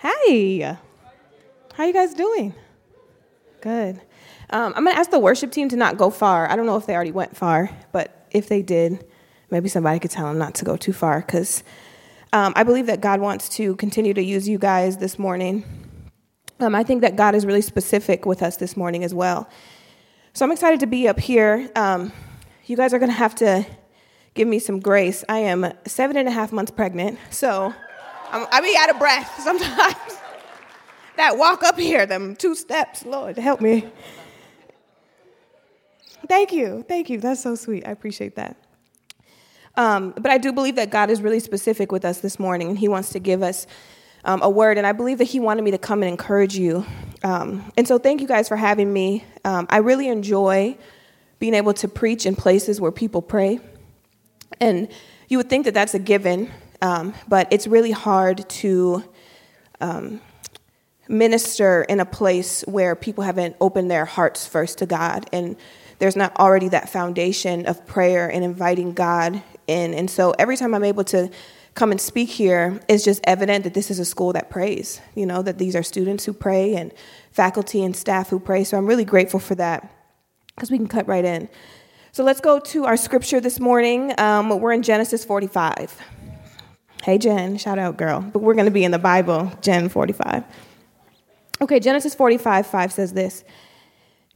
Hey, 0.00 0.60
how 1.74 1.84
you 1.84 1.92
guys 1.92 2.14
doing? 2.14 2.54
Good. 3.60 4.00
Um, 4.50 4.72
I'm 4.76 4.84
going 4.84 4.94
to 4.94 4.98
ask 4.98 5.10
the 5.10 5.18
worship 5.18 5.50
team 5.50 5.68
to 5.70 5.76
not 5.76 5.98
go 5.98 6.08
far. 6.08 6.48
I 6.48 6.54
don't 6.54 6.66
know 6.66 6.76
if 6.76 6.86
they 6.86 6.94
already 6.94 7.10
went 7.10 7.36
far, 7.36 7.68
but 7.90 8.28
if 8.30 8.48
they 8.48 8.62
did, 8.62 9.04
maybe 9.50 9.68
somebody 9.68 9.98
could 9.98 10.12
tell 10.12 10.26
them 10.26 10.38
not 10.38 10.54
to 10.54 10.64
go 10.64 10.76
too 10.76 10.92
far 10.92 11.20
because 11.20 11.64
um, 12.32 12.52
I 12.54 12.62
believe 12.62 12.86
that 12.86 13.00
God 13.00 13.20
wants 13.20 13.48
to 13.56 13.74
continue 13.74 14.14
to 14.14 14.22
use 14.22 14.48
you 14.48 14.56
guys 14.56 14.98
this 14.98 15.18
morning. 15.18 15.64
Um, 16.60 16.76
I 16.76 16.84
think 16.84 17.00
that 17.00 17.16
God 17.16 17.34
is 17.34 17.44
really 17.44 17.62
specific 17.62 18.24
with 18.24 18.40
us 18.40 18.56
this 18.56 18.76
morning 18.76 19.02
as 19.02 19.12
well. 19.12 19.48
So 20.32 20.44
I'm 20.44 20.52
excited 20.52 20.78
to 20.78 20.86
be 20.86 21.08
up 21.08 21.18
here. 21.18 21.68
Um, 21.74 22.12
you 22.66 22.76
guys 22.76 22.94
are 22.94 23.00
going 23.00 23.10
to 23.10 23.18
have 23.18 23.34
to 23.36 23.66
give 24.34 24.46
me 24.46 24.60
some 24.60 24.78
grace. 24.78 25.24
I 25.28 25.38
am 25.38 25.72
seven 25.88 26.16
and 26.16 26.28
a 26.28 26.30
half 26.30 26.52
months 26.52 26.70
pregnant, 26.70 27.18
so 27.30 27.74
I'm, 28.30 28.46
I 28.52 28.60
be 28.60 28.76
out 28.78 28.90
of 28.90 28.98
breath 28.98 29.40
sometimes. 29.42 30.18
that 31.16 31.36
walk 31.36 31.62
up 31.62 31.78
here, 31.78 32.06
them 32.06 32.36
two 32.36 32.54
steps, 32.54 33.04
Lord, 33.04 33.36
help 33.38 33.60
me. 33.60 33.86
Thank 36.28 36.52
you, 36.52 36.84
thank 36.86 37.08
you. 37.08 37.18
That's 37.18 37.42
so 37.42 37.54
sweet. 37.54 37.86
I 37.86 37.90
appreciate 37.90 38.36
that. 38.36 38.56
Um, 39.76 40.10
but 40.10 40.30
I 40.30 40.38
do 40.38 40.52
believe 40.52 40.76
that 40.76 40.90
God 40.90 41.08
is 41.08 41.22
really 41.22 41.40
specific 41.40 41.92
with 41.92 42.04
us 42.04 42.18
this 42.18 42.38
morning, 42.38 42.68
and 42.68 42.78
He 42.78 42.88
wants 42.88 43.10
to 43.10 43.20
give 43.20 43.42
us 43.42 43.66
um, 44.24 44.42
a 44.42 44.50
word. 44.50 44.76
And 44.76 44.86
I 44.86 44.92
believe 44.92 45.18
that 45.18 45.24
He 45.24 45.38
wanted 45.38 45.62
me 45.62 45.70
to 45.70 45.78
come 45.78 46.02
and 46.02 46.10
encourage 46.10 46.56
you. 46.56 46.84
Um, 47.22 47.72
and 47.76 47.86
so, 47.86 47.98
thank 47.98 48.20
you 48.20 48.26
guys 48.26 48.48
for 48.48 48.56
having 48.56 48.92
me. 48.92 49.24
Um, 49.44 49.66
I 49.70 49.78
really 49.78 50.08
enjoy 50.08 50.76
being 51.38 51.54
able 51.54 51.72
to 51.74 51.88
preach 51.88 52.26
in 52.26 52.34
places 52.34 52.80
where 52.80 52.90
people 52.90 53.22
pray. 53.22 53.60
And 54.60 54.88
you 55.28 55.38
would 55.38 55.48
think 55.48 55.64
that 55.66 55.74
that's 55.74 55.94
a 55.94 55.98
given, 55.98 56.50
um, 56.80 57.14
but 57.26 57.48
it's 57.50 57.66
really 57.66 57.90
hard 57.90 58.48
to 58.48 59.04
um, 59.80 60.20
minister 61.08 61.82
in 61.82 62.00
a 62.00 62.04
place 62.04 62.62
where 62.66 62.94
people 62.94 63.24
haven't 63.24 63.56
opened 63.60 63.90
their 63.90 64.04
hearts 64.04 64.46
first 64.46 64.78
to 64.78 64.86
God. 64.86 65.28
And 65.32 65.56
there's 65.98 66.16
not 66.16 66.36
already 66.38 66.68
that 66.68 66.88
foundation 66.88 67.66
of 67.66 67.86
prayer 67.86 68.28
and 68.28 68.44
inviting 68.44 68.92
God 68.92 69.42
in. 69.66 69.94
And 69.94 70.10
so 70.10 70.32
every 70.38 70.56
time 70.56 70.74
I'm 70.74 70.84
able 70.84 71.04
to 71.04 71.30
come 71.74 71.90
and 71.90 72.00
speak 72.00 72.28
here, 72.28 72.80
it's 72.88 73.04
just 73.04 73.20
evident 73.24 73.64
that 73.64 73.74
this 73.74 73.90
is 73.90 73.98
a 73.98 74.04
school 74.04 74.32
that 74.32 74.50
prays, 74.50 75.00
you 75.14 75.26
know, 75.26 75.42
that 75.42 75.58
these 75.58 75.74
are 75.74 75.82
students 75.82 76.24
who 76.24 76.32
pray 76.32 76.74
and 76.74 76.92
faculty 77.30 77.82
and 77.82 77.96
staff 77.96 78.28
who 78.30 78.38
pray. 78.38 78.64
So 78.64 78.76
I'm 78.76 78.86
really 78.86 79.04
grateful 79.04 79.40
for 79.40 79.54
that 79.56 79.90
because 80.54 80.70
we 80.70 80.76
can 80.76 80.88
cut 80.88 81.06
right 81.06 81.24
in. 81.24 81.48
So 82.12 82.24
let's 82.24 82.40
go 82.40 82.58
to 82.58 82.84
our 82.84 82.96
scripture 82.96 83.40
this 83.40 83.60
morning. 83.60 84.12
Um, 84.18 84.60
we're 84.60 84.72
in 84.72 84.82
Genesis 84.82 85.24
45. 85.24 86.17
Hey, 87.02 87.18
Jen, 87.18 87.56
shout 87.58 87.78
out, 87.78 87.96
girl. 87.96 88.20
But 88.20 88.40
we're 88.40 88.54
going 88.54 88.66
to 88.66 88.70
be 88.70 88.84
in 88.84 88.90
the 88.90 88.98
Bible, 88.98 89.52
Gen 89.62 89.88
45. 89.88 90.44
Okay, 91.60 91.80
Genesis 91.80 92.14
45 92.14 92.66
5 92.66 92.92
says 92.92 93.12
this. 93.12 93.44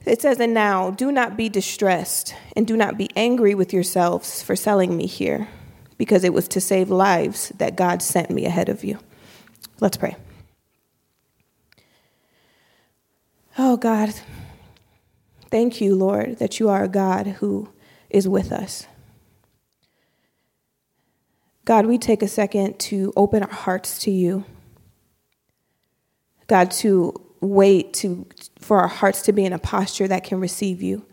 It 0.05 0.21
says, 0.21 0.41
And 0.41 0.55
now 0.55 0.91
do 0.91 1.13
not 1.13 1.37
be 1.37 1.49
distressed, 1.49 2.35
and 2.57 2.67
do 2.67 2.77
not 2.77 2.99
be 2.99 3.11
angry 3.15 3.55
with 3.55 3.73
yourselves 3.73 4.43
for 4.43 4.57
selling 4.57 4.97
me 4.97 5.07
here, 5.07 5.49
because 5.99 6.25
it 6.25 6.33
was 6.33 6.49
to 6.49 6.61
save 6.61 6.91
lives 6.91 7.51
that 7.59 7.77
God 7.77 8.03
sent 8.03 8.31
me 8.31 8.45
ahead 8.45 8.69
of 8.69 8.85
you. 8.85 8.99
Let's 9.81 9.97
pray. 9.97 10.17
Oh, 13.59 13.77
God, 13.77 14.15
Thank 15.53 15.83
you, 15.83 15.95
Lord, 15.95 16.39
that 16.39 16.59
you 16.59 16.71
are 16.71 16.83
a 16.83 16.89
God 16.89 17.27
who 17.27 17.69
is 18.09 18.27
with 18.27 18.53
us. 18.53 18.87
God, 21.65 21.87
we 21.87 21.99
take 21.99 22.23
a 22.23 22.29
second 22.29 22.79
to 22.81 23.13
open 23.17 23.43
our 23.43 23.53
hearts 23.53 23.99
to 24.01 24.11
you. 24.11 24.45
God, 26.49 26.71
to 26.73 27.15
wait 27.41 27.93
to, 27.95 28.27
for 28.59 28.81
our 28.81 28.89
hearts 28.89 29.23
to 29.23 29.33
be 29.33 29.45
in 29.45 29.53
a 29.53 29.59
posture 29.59 30.09
that 30.09 30.25
can 30.25 30.41
receive 30.41 30.83
you. 30.83 31.05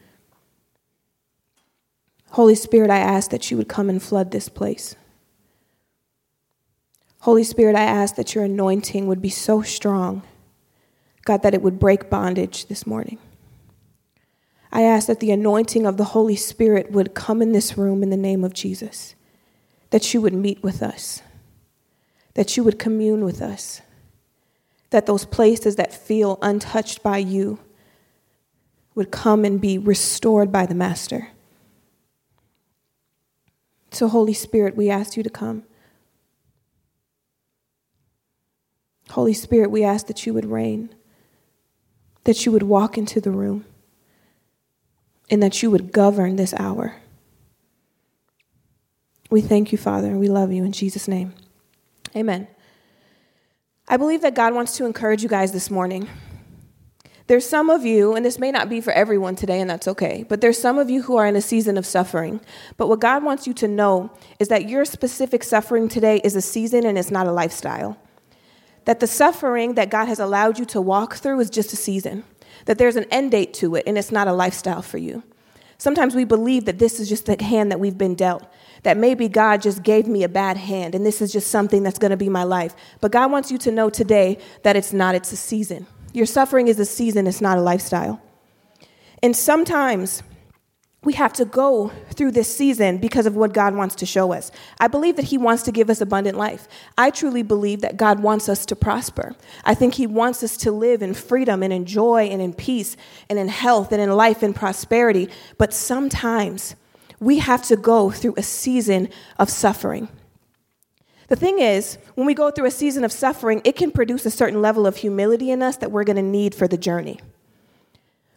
Holy 2.31 2.55
Spirit, 2.55 2.89
I 2.89 2.99
ask 2.99 3.31
that 3.31 3.49
you 3.49 3.57
would 3.57 3.67
come 3.67 3.89
and 3.89 4.01
flood 4.01 4.31
this 4.31 4.49
place. 4.49 4.95
Holy 7.21 7.43
Spirit, 7.43 7.75
I 7.75 7.83
ask 7.83 8.15
that 8.15 8.33
your 8.33 8.45
anointing 8.45 9.07
would 9.07 9.21
be 9.21 9.29
so 9.29 9.61
strong, 9.61 10.21
God, 11.25 11.43
that 11.43 11.53
it 11.53 11.61
would 11.61 11.79
break 11.79 12.09
bondage 12.09 12.67
this 12.67 12.87
morning. 12.87 13.17
I 14.71 14.83
ask 14.83 15.07
that 15.07 15.19
the 15.19 15.31
anointing 15.31 15.85
of 15.85 15.97
the 15.97 16.05
Holy 16.05 16.35
Spirit 16.35 16.91
would 16.91 17.15
come 17.15 17.41
in 17.41 17.51
this 17.51 17.77
room 17.77 18.03
in 18.03 18.09
the 18.09 18.17
name 18.17 18.43
of 18.43 18.53
Jesus, 18.53 19.15
that 19.89 20.13
you 20.13 20.21
would 20.21 20.33
meet 20.33 20.61
with 20.63 20.81
us, 20.81 21.21
that 22.35 22.55
you 22.55 22.63
would 22.63 22.79
commune 22.79 23.23
with 23.25 23.41
us, 23.41 23.81
that 24.91 25.05
those 25.05 25.25
places 25.25 25.75
that 25.75 25.93
feel 25.93 26.37
untouched 26.41 27.03
by 27.03 27.17
you 27.17 27.59
would 28.95 29.11
come 29.11 29.45
and 29.45 29.61
be 29.61 29.77
restored 29.77 30.51
by 30.51 30.65
the 30.65 30.75
Master. 30.75 31.29
So, 33.91 34.07
Holy 34.07 34.33
Spirit, 34.33 34.75
we 34.75 34.89
ask 34.89 35.17
you 35.17 35.23
to 35.23 35.29
come. 35.29 35.63
Holy 39.11 39.33
Spirit, 39.33 39.71
we 39.71 39.83
ask 39.83 40.05
that 40.07 40.25
you 40.25 40.33
would 40.33 40.45
reign, 40.45 40.93
that 42.25 42.45
you 42.45 42.51
would 42.51 42.63
walk 42.63 42.97
into 42.97 43.19
the 43.19 43.31
room 43.31 43.65
and 45.31 45.41
that 45.41 45.63
you 45.63 45.71
would 45.71 45.91
govern 45.91 46.35
this 46.35 46.53
hour. 46.55 46.97
We 49.29 49.41
thank 49.41 49.71
you, 49.71 49.77
Father, 49.77 50.07
and 50.07 50.19
we 50.19 50.27
love 50.27 50.51
you 50.51 50.63
in 50.63 50.71
Jesus' 50.71 51.07
name. 51.07 51.33
Amen. 52.15 52.47
I 53.87 53.97
believe 53.97 54.21
that 54.21 54.35
God 54.35 54.53
wants 54.53 54.77
to 54.77 54.85
encourage 54.85 55.23
you 55.23 55.29
guys 55.29 55.51
this 55.51 55.69
morning. 55.69 56.07
There's 57.27 57.47
some 57.47 57.69
of 57.69 57.85
you, 57.85 58.15
and 58.15 58.25
this 58.25 58.39
may 58.39 58.51
not 58.51 58.69
be 58.69 58.81
for 58.81 58.91
everyone 58.91 59.35
today, 59.35 59.61
and 59.61 59.69
that's 59.69 59.87
okay, 59.87 60.25
but 60.27 60.41
there's 60.41 60.57
some 60.57 60.79
of 60.79 60.89
you 60.89 61.03
who 61.03 61.17
are 61.17 61.27
in 61.27 61.35
a 61.35 61.41
season 61.41 61.77
of 61.77 61.85
suffering. 61.85 62.41
But 62.75 62.87
what 62.87 62.99
God 62.99 63.23
wants 63.23 63.45
you 63.45 63.53
to 63.55 63.67
know 63.67 64.11
is 64.39 64.47
that 64.47 64.67
your 64.67 64.83
specific 64.83 65.43
suffering 65.43 65.89
today 65.89 66.21
is 66.23 66.35
a 66.35 66.41
season 66.41 66.85
and 66.85 66.97
it's 66.97 67.11
not 67.11 67.27
a 67.27 67.31
lifestyle. 67.31 67.97
That 68.85 68.99
the 68.99 69.05
suffering 69.05 69.75
that 69.75 69.91
God 69.91 70.07
has 70.07 70.19
allowed 70.19 70.57
you 70.57 70.65
to 70.65 70.81
walk 70.81 71.15
through 71.15 71.39
is 71.39 71.51
just 71.51 71.71
a 71.71 71.75
season 71.75 72.23
that 72.65 72.77
there's 72.77 72.95
an 72.95 73.05
end 73.11 73.31
date 73.31 73.53
to 73.55 73.75
it 73.75 73.83
and 73.87 73.97
it's 73.97 74.11
not 74.11 74.27
a 74.27 74.33
lifestyle 74.33 74.81
for 74.81 74.97
you. 74.97 75.23
Sometimes 75.77 76.13
we 76.13 76.25
believe 76.25 76.65
that 76.65 76.77
this 76.77 76.99
is 76.99 77.07
just 77.07 77.25
the 77.25 77.41
hand 77.41 77.71
that 77.71 77.79
we've 77.79 77.97
been 77.97 78.15
dealt, 78.15 78.45
that 78.83 78.97
maybe 78.97 79.27
God 79.27 79.61
just 79.61 79.83
gave 79.83 80.07
me 80.07 80.23
a 80.23 80.29
bad 80.29 80.57
hand 80.57 80.95
and 80.95 81.05
this 81.05 81.21
is 81.21 81.31
just 81.31 81.47
something 81.47 81.83
that's 81.83 81.99
going 81.99 82.11
to 82.11 82.17
be 82.17 82.29
my 82.29 82.43
life. 82.43 82.75
But 83.01 83.11
God 83.11 83.31
wants 83.31 83.51
you 83.51 83.57
to 83.59 83.71
know 83.71 83.89
today 83.89 84.37
that 84.63 84.75
it's 84.75 84.93
not, 84.93 85.15
it's 85.15 85.31
a 85.31 85.37
season. 85.37 85.87
Your 86.13 86.25
suffering 86.25 86.67
is 86.67 86.79
a 86.79 86.85
season, 86.85 87.27
it's 87.27 87.41
not 87.41 87.57
a 87.57 87.61
lifestyle. 87.61 88.21
And 89.21 89.35
sometimes 89.35 90.23
we 91.03 91.13
have 91.13 91.31
to 91.33 91.45
go 91.45 91.91
through 92.11 92.31
this 92.31 92.53
season 92.53 92.97
because 92.97 93.25
of 93.25 93.35
what 93.35 93.53
God 93.53 93.73
wants 93.73 93.95
to 93.95 94.05
show 94.05 94.33
us. 94.33 94.51
I 94.81 94.87
believe 94.87 95.15
that 95.15 95.25
He 95.25 95.37
wants 95.37 95.63
to 95.63 95.71
give 95.71 95.89
us 95.89 96.01
abundant 96.01 96.37
life. 96.37 96.67
I 96.97 97.09
truly 97.09 97.41
believe 97.41 97.81
that 97.81 97.95
God 97.95 98.19
wants 98.19 98.49
us 98.49 98.65
to 98.65 98.75
prosper. 98.75 99.35
I 99.63 99.75
think 99.75 99.93
He 99.93 100.07
wants 100.07 100.43
us 100.43 100.57
to 100.57 100.71
live 100.71 101.01
in 101.01 101.13
freedom 101.13 101.63
and 101.63 101.71
in 101.71 101.85
joy 101.85 102.23
and 102.23 102.41
in 102.41 102.53
peace 102.53 102.97
and 103.29 103.39
in 103.39 103.47
health 103.47 103.93
and 103.93 104.01
in 104.01 104.11
life 104.11 104.43
and 104.43 104.53
prosperity. 104.53 105.29
But 105.57 105.73
sometimes 105.73 106.75
we 107.19 107.39
have 107.39 107.63
to 107.63 107.75
go 107.75 108.09
through 108.11 108.35
a 108.37 108.43
season 108.43 109.09
of 109.37 109.49
suffering. 109.49 110.09
The 111.27 111.35
thing 111.35 111.59
is, 111.59 111.97
when 112.15 112.25
we 112.25 112.33
go 112.33 112.49
through 112.49 112.65
a 112.65 112.71
season 112.71 113.03
of 113.03 113.11
suffering, 113.11 113.61
it 113.63 113.75
can 113.75 113.91
produce 113.91 114.25
a 114.25 114.31
certain 114.31 114.61
level 114.61 114.87
of 114.87 114.97
humility 114.97 115.51
in 115.51 115.61
us 115.61 115.77
that 115.77 115.91
we're 115.91 116.03
going 116.03 116.15
to 116.15 116.21
need 116.23 116.55
for 116.55 116.67
the 116.67 116.77
journey. 116.77 117.19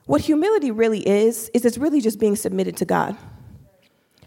What 0.07 0.21
humility 0.21 0.71
really 0.71 1.07
is, 1.09 1.51
is 1.55 1.65
it's 1.65 1.79
really 1.79 2.01
just 2.01 2.19
being 2.19 2.37
submitted 2.37 2.77
to 2.79 2.85
God. 2.85 3.17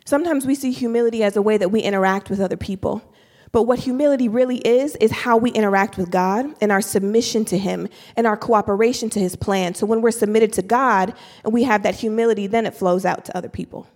Sometimes 0.06 0.46
we 0.46 0.56
see 0.56 0.72
humility 0.72 1.22
as 1.24 1.36
a 1.36 1.42
way 1.42 1.58
that 1.58 1.70
we 1.70 1.82
interact 1.82 2.30
with 2.30 2.40
other 2.40 2.58
people. 2.58 3.04
But 3.52 3.64
what 3.64 3.80
humility 3.80 4.28
really 4.28 4.58
is, 4.58 4.96
is 4.98 5.12
how 5.12 5.38
we 5.38 5.52
interact 5.52 5.98
with 5.98 6.12
God 6.12 6.54
and 6.60 6.72
our 6.72 6.82
submission 6.82 7.46
to 7.46 7.58
Him 7.58 7.88
and 8.16 8.26
our 8.26 8.36
cooperation 8.36 9.10
to 9.12 9.20
His 9.20 9.36
plan. 9.36 9.76
So 9.76 9.86
when 9.86 10.02
we're 10.02 10.12
submitted 10.12 10.54
to 10.54 10.62
God 10.62 11.14
and 11.44 11.54
we 11.54 11.64
have 11.64 11.84
that 11.84 11.96
humility, 11.96 12.48
then 12.48 12.66
it 12.66 12.74
flows 12.74 13.06
out 13.06 13.26
to 13.26 13.38
other 13.38 13.50
people. 13.50 13.88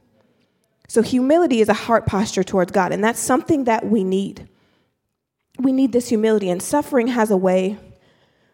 So 0.89 1.03
humility 1.03 1.61
is 1.61 1.69
a 1.69 1.73
heart 1.73 2.07
posture 2.07 2.43
towards 2.43 2.71
God, 2.71 2.91
and 2.91 3.03
that's 3.03 3.19
something 3.19 3.65
that 3.65 3.85
we 3.85 4.03
need. 4.03 4.49
We 5.59 5.71
need 5.71 5.91
this 5.91 6.09
humility, 6.09 6.49
and 6.49 6.61
suffering 6.61 7.07
has 7.07 7.29
a 7.29 7.37
way 7.37 7.77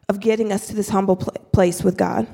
of 0.09 0.19
getting 0.19 0.51
us 0.51 0.67
to 0.67 0.75
this 0.75 0.89
humble 0.89 1.15
place 1.15 1.81
with 1.81 1.97
God. 1.97 2.27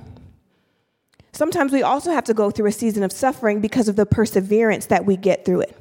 Sometimes 1.34 1.72
we 1.72 1.84
also 1.84 2.12
have 2.12 2.24
to 2.26 2.34
go 2.34 2.50
through 2.50 2.66
a 2.66 2.72
season 2.72 3.04
of 3.04 3.12
suffering 3.12 3.62
because 3.62 3.88
of 3.88 3.96
the 3.96 4.08
perseverance 4.08 4.88
that 4.88 5.06
we 5.06 5.18
get 5.18 5.46
through 5.46 5.62
it. 5.62 5.78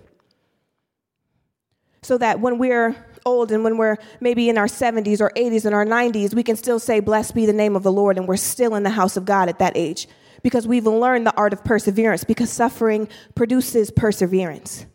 So 2.02 2.18
that 2.18 2.40
when 2.40 2.58
we're 2.58 2.94
old 3.24 3.52
and 3.52 3.64
when 3.64 3.76
we're 3.76 3.96
maybe 4.20 4.48
in 4.48 4.58
our 4.58 4.66
70s 4.66 5.20
or 5.20 5.30
80s 5.36 5.64
and 5.64 5.74
our 5.74 5.84
90s, 5.84 6.34
we 6.34 6.42
can 6.42 6.56
still 6.56 6.78
say, 6.78 7.00
Blessed 7.00 7.34
be 7.34 7.46
the 7.46 7.52
name 7.52 7.76
of 7.76 7.82
the 7.82 7.92
Lord, 7.92 8.18
and 8.18 8.26
we're 8.26 8.36
still 8.36 8.74
in 8.74 8.82
the 8.82 8.90
house 8.90 9.16
of 9.16 9.24
God 9.24 9.48
at 9.48 9.58
that 9.58 9.76
age 9.76 10.08
because 10.42 10.66
we've 10.66 10.86
learned 10.86 11.26
the 11.26 11.36
art 11.36 11.52
of 11.52 11.64
perseverance 11.64 12.24
because 12.24 12.50
suffering 12.50 13.08
produces 13.34 13.90
perseverance. 13.90 14.86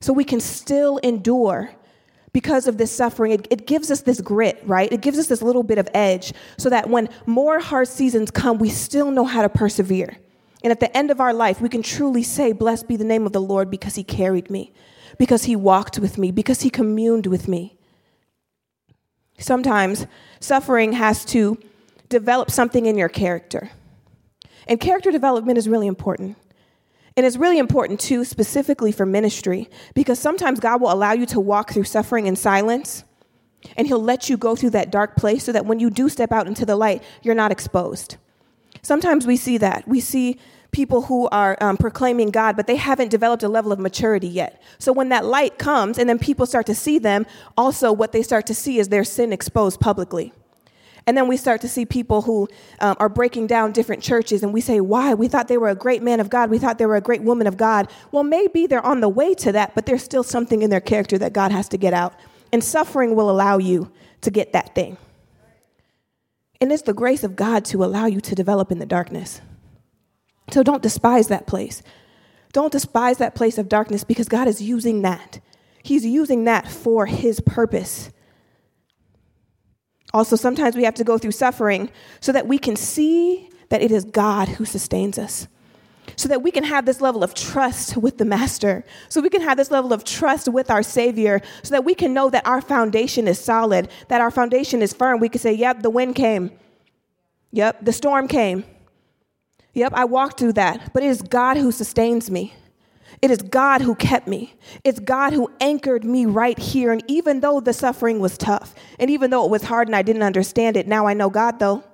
So 0.00 0.12
we 0.12 0.24
can 0.24 0.40
still 0.40 0.98
endure 0.98 1.70
because 2.32 2.66
of 2.66 2.76
this 2.76 2.92
suffering, 2.92 3.32
it, 3.32 3.48
it, 3.50 3.66
gives 3.66 3.90
us 3.90 4.02
this 4.02 4.20
grit, 4.20 4.60
right? 4.66 4.92
It 4.92 5.00
gives 5.00 5.18
us 5.18 5.26
this 5.26 5.40
little 5.40 5.62
bit 5.62 5.78
of 5.78 5.88
edge 5.94 6.34
so 6.58 6.68
that 6.68 6.90
when 6.90 7.08
more 7.24 7.60
hard 7.60 7.88
seasons 7.88 8.30
come, 8.30 8.58
we 8.58 8.68
still 8.68 9.10
know 9.10 9.24
how 9.24 9.40
to 9.40 9.48
persevere. 9.48 10.18
And 10.62 10.70
at 10.70 10.78
the 10.78 10.94
end 10.94 11.10
of 11.10 11.18
our 11.18 11.32
life, 11.32 11.62
we 11.62 11.70
can 11.70 11.82
truly 11.82 12.22
say, 12.22 12.52
Blessed 12.52 12.88
be 12.88 12.96
the 12.96 13.04
name 13.04 13.24
of 13.24 13.32
the 13.32 13.40
Lord 13.40 13.70
because 13.70 13.94
he 13.94 14.04
carried 14.04 14.50
me, 14.50 14.74
because 15.18 15.44
he 15.44 15.56
walked 15.56 15.98
with 15.98 16.18
me, 16.18 16.30
because 16.30 16.62
he 16.62 16.70
communed 16.70 17.26
with 17.26 17.48
me. 17.48 17.76
Sometimes 19.38 20.06
suffering 20.40 20.92
has 20.92 21.24
to 21.26 21.58
develop 22.08 22.50
something 22.50 22.86
in 22.86 22.96
your 22.96 23.08
character. 23.08 23.70
And 24.66 24.80
character 24.80 25.10
development 25.10 25.58
is 25.58 25.68
really 25.68 25.86
important. 25.86 26.36
And 27.16 27.24
it's 27.24 27.36
really 27.36 27.58
important, 27.58 27.98
too, 27.98 28.24
specifically 28.24 28.92
for 28.92 29.06
ministry, 29.06 29.70
because 29.94 30.18
sometimes 30.18 30.60
God 30.60 30.80
will 30.82 30.92
allow 30.92 31.12
you 31.12 31.24
to 31.26 31.40
walk 31.40 31.72
through 31.72 31.84
suffering 31.84 32.26
in 32.26 32.36
silence, 32.36 33.04
and 33.76 33.86
He'll 33.86 34.02
let 34.02 34.28
you 34.28 34.36
go 34.36 34.54
through 34.54 34.70
that 34.70 34.90
dark 34.90 35.16
place 35.16 35.44
so 35.44 35.52
that 35.52 35.64
when 35.64 35.80
you 35.80 35.88
do 35.88 36.10
step 36.10 36.30
out 36.30 36.46
into 36.46 36.66
the 36.66 36.76
light, 36.76 37.02
you're 37.22 37.34
not 37.34 37.52
exposed. 37.52 38.16
Sometimes 38.82 39.26
we 39.26 39.36
see 39.36 39.56
that. 39.58 39.88
We 39.88 40.00
see 40.00 40.38
people 40.70 41.02
who 41.02 41.28
are 41.28 41.56
um, 41.60 41.76
proclaiming 41.76 42.30
God, 42.30 42.56
but 42.56 42.66
they 42.66 42.76
haven't 42.76 43.10
developed 43.10 43.42
a 43.42 43.48
level 43.48 43.72
of 43.72 43.78
maturity 43.78 44.28
yet. 44.28 44.62
So 44.78 44.92
when 44.92 45.08
that 45.10 45.24
light 45.24 45.58
comes 45.58 45.98
and 45.98 46.08
then 46.08 46.18
people 46.18 46.46
start 46.46 46.66
to 46.66 46.74
see 46.74 46.98
them, 46.98 47.26
also 47.56 47.92
what 47.92 48.12
they 48.12 48.22
start 48.22 48.46
to 48.46 48.54
see 48.54 48.78
is 48.78 48.88
their 48.88 49.04
sin 49.04 49.32
exposed 49.32 49.80
publicly. 49.80 50.32
And 51.06 51.16
then 51.16 51.28
we 51.28 51.36
start 51.36 51.60
to 51.60 51.68
see 51.68 51.86
people 51.86 52.22
who 52.22 52.48
um, 52.80 52.96
are 52.98 53.08
breaking 53.08 53.46
down 53.46 53.70
different 53.70 54.02
churches, 54.02 54.42
and 54.42 54.52
we 54.52 54.60
say, 54.60 54.80
Why? 54.80 55.14
We 55.14 55.28
thought 55.28 55.46
they 55.46 55.56
were 55.56 55.68
a 55.68 55.74
great 55.76 56.02
man 56.02 56.18
of 56.18 56.30
God. 56.30 56.50
We 56.50 56.58
thought 56.58 56.78
they 56.78 56.86
were 56.86 56.96
a 56.96 57.00
great 57.00 57.22
woman 57.22 57.46
of 57.46 57.56
God. 57.56 57.88
Well, 58.10 58.24
maybe 58.24 58.66
they're 58.66 58.84
on 58.84 59.00
the 59.00 59.08
way 59.08 59.32
to 59.34 59.52
that, 59.52 59.74
but 59.76 59.86
there's 59.86 60.02
still 60.02 60.24
something 60.24 60.62
in 60.62 60.70
their 60.70 60.80
character 60.80 61.16
that 61.18 61.32
God 61.32 61.52
has 61.52 61.68
to 61.68 61.78
get 61.78 61.94
out. 61.94 62.14
And 62.52 62.62
suffering 62.62 63.14
will 63.14 63.30
allow 63.30 63.58
you 63.58 63.92
to 64.22 64.32
get 64.32 64.52
that 64.52 64.74
thing. 64.74 64.96
And 66.60 66.72
it's 66.72 66.82
the 66.82 66.94
grace 66.94 67.22
of 67.22 67.36
God 67.36 67.64
to 67.66 67.84
allow 67.84 68.06
you 68.06 68.20
to 68.22 68.34
develop 68.34 68.72
in 68.72 68.78
the 68.78 68.86
darkness. 68.86 69.40
So 70.50 70.62
don't 70.62 70.82
despise 70.82 71.28
that 71.28 71.46
place. 71.46 71.82
Don't 72.52 72.72
despise 72.72 73.18
that 73.18 73.34
place 73.34 73.58
of 73.58 73.68
darkness 73.68 74.04
because 74.04 74.28
God 74.28 74.48
is 74.48 74.62
using 74.62 75.02
that. 75.02 75.40
He's 75.82 76.04
using 76.04 76.44
that 76.44 76.68
for 76.68 77.06
His 77.06 77.40
purpose. 77.40 78.10
Also, 80.14 80.36
sometimes 80.36 80.76
we 80.76 80.84
have 80.84 80.94
to 80.94 81.04
go 81.04 81.18
through 81.18 81.32
suffering 81.32 81.90
so 82.20 82.32
that 82.32 82.46
we 82.46 82.58
can 82.58 82.76
see 82.76 83.50
that 83.68 83.82
it 83.82 83.90
is 83.90 84.04
God 84.04 84.48
who 84.48 84.64
sustains 84.64 85.18
us. 85.18 85.48
So 86.16 86.28
that 86.28 86.42
we 86.42 86.50
can 86.50 86.64
have 86.64 86.86
this 86.86 87.00
level 87.00 87.22
of 87.24 87.34
trust 87.34 87.96
with 87.96 88.16
the 88.16 88.24
Master. 88.24 88.84
So 89.08 89.20
we 89.20 89.28
can 89.28 89.42
have 89.42 89.56
this 89.56 89.70
level 89.70 89.92
of 89.92 90.04
trust 90.04 90.48
with 90.48 90.70
our 90.70 90.82
Savior. 90.82 91.42
So 91.62 91.70
that 91.72 91.84
we 91.84 91.94
can 91.94 92.14
know 92.14 92.30
that 92.30 92.46
our 92.46 92.62
foundation 92.62 93.26
is 93.28 93.38
solid, 93.38 93.90
that 94.08 94.20
our 94.20 94.30
foundation 94.30 94.80
is 94.80 94.92
firm. 94.92 95.20
We 95.20 95.28
can 95.28 95.40
say, 95.40 95.52
Yep, 95.52 95.82
the 95.82 95.90
wind 95.90 96.14
came. 96.14 96.52
Yep, 97.50 97.84
the 97.84 97.92
storm 97.92 98.28
came. 98.28 98.64
Yep, 99.76 99.92
I 99.94 100.06
walked 100.06 100.40
through 100.40 100.54
that. 100.54 100.94
But 100.94 101.02
it 101.02 101.08
is 101.08 101.20
God 101.20 101.58
who 101.58 101.70
sustains 101.70 102.30
me. 102.30 102.54
It 103.20 103.30
is 103.30 103.42
God 103.42 103.82
who 103.82 103.94
kept 103.94 104.26
me. 104.26 104.54
It's 104.84 104.98
God 104.98 105.34
who 105.34 105.52
anchored 105.60 106.02
me 106.02 106.24
right 106.24 106.58
here. 106.58 106.92
And 106.92 107.04
even 107.08 107.40
though 107.40 107.60
the 107.60 107.74
suffering 107.74 108.18
was 108.18 108.38
tough, 108.38 108.74
and 108.98 109.10
even 109.10 109.30
though 109.30 109.44
it 109.44 109.50
was 109.50 109.64
hard 109.64 109.86
and 109.88 109.94
I 109.94 110.00
didn't 110.00 110.22
understand 110.22 110.78
it, 110.78 110.86
now 110.88 111.06
I 111.06 111.12
know 111.12 111.28
God, 111.28 111.58
though. 111.58 111.84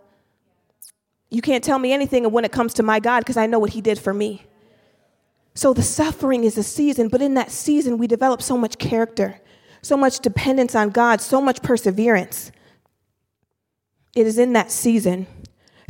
You 1.29 1.43
can't 1.43 1.65
tell 1.65 1.81
me 1.81 1.93
anything 1.93 2.31
when 2.31 2.45
it 2.45 2.53
comes 2.53 2.73
to 2.75 2.85
my 2.85 3.01
God 3.01 3.21
because 3.21 3.37
I 3.37 3.47
know 3.47 3.59
what 3.59 3.71
He 3.71 3.81
did 3.81 3.99
for 3.99 4.15
me. 4.15 4.45
So 5.55 5.75
the 5.75 5.83
suffering 5.83 6.45
is 6.45 6.57
a 6.57 6.63
season, 6.63 7.09
but 7.09 7.21
in 7.21 7.35
that 7.35 7.51
season, 7.51 7.99
we 7.99 8.07
develop 8.07 8.43
so 8.43 8.57
much 8.57 8.79
character, 8.79 9.41
so 9.83 9.97
much 9.97 10.21
dependence 10.21 10.77
on 10.77 10.91
God, 10.91 11.21
so 11.21 11.41
much 11.41 11.63
perseverance. 11.63 12.53
It 14.15 14.29
is 14.29 14.39
in 14.39 14.53
that 14.53 14.71
season. 14.71 15.27